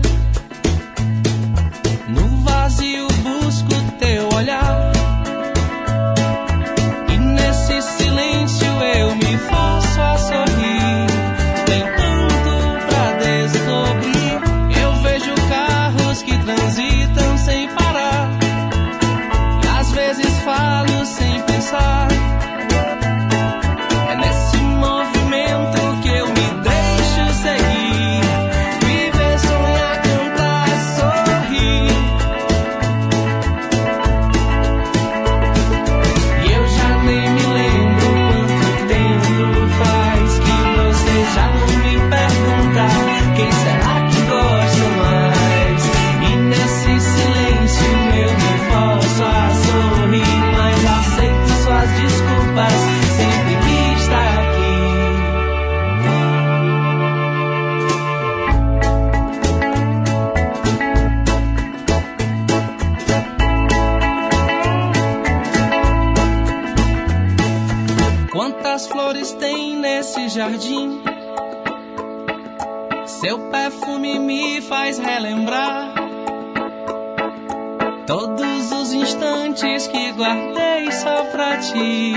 Ti. 81.77 82.13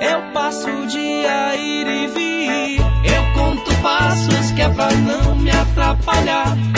Eu 0.00 0.32
passo 0.32 0.68
o 0.68 0.86
dia 0.86 1.56
ir 1.56 1.86
e 1.86 2.06
vir. 2.08 2.80
Eu 3.04 3.32
conto 3.34 3.74
passos 3.82 4.50
que 4.52 4.62
é 4.62 4.68
pra 4.68 4.90
não 4.92 5.36
me 5.36 5.50
atrapalhar. 5.50 6.77